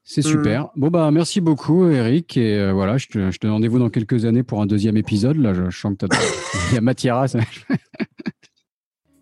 [0.03, 0.31] C'est hmm.
[0.31, 0.69] super.
[0.77, 2.37] Bon, bah, merci beaucoup, Eric.
[2.37, 5.37] Et voilà, je te, je te donne rendez-vous dans quelques années pour un deuxième épisode.
[5.37, 6.07] Là, je, sens que
[6.71, 7.39] Il y a matière à ça.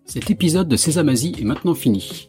[0.07, 2.29] Cet épisode de Sésame Asie est maintenant fini.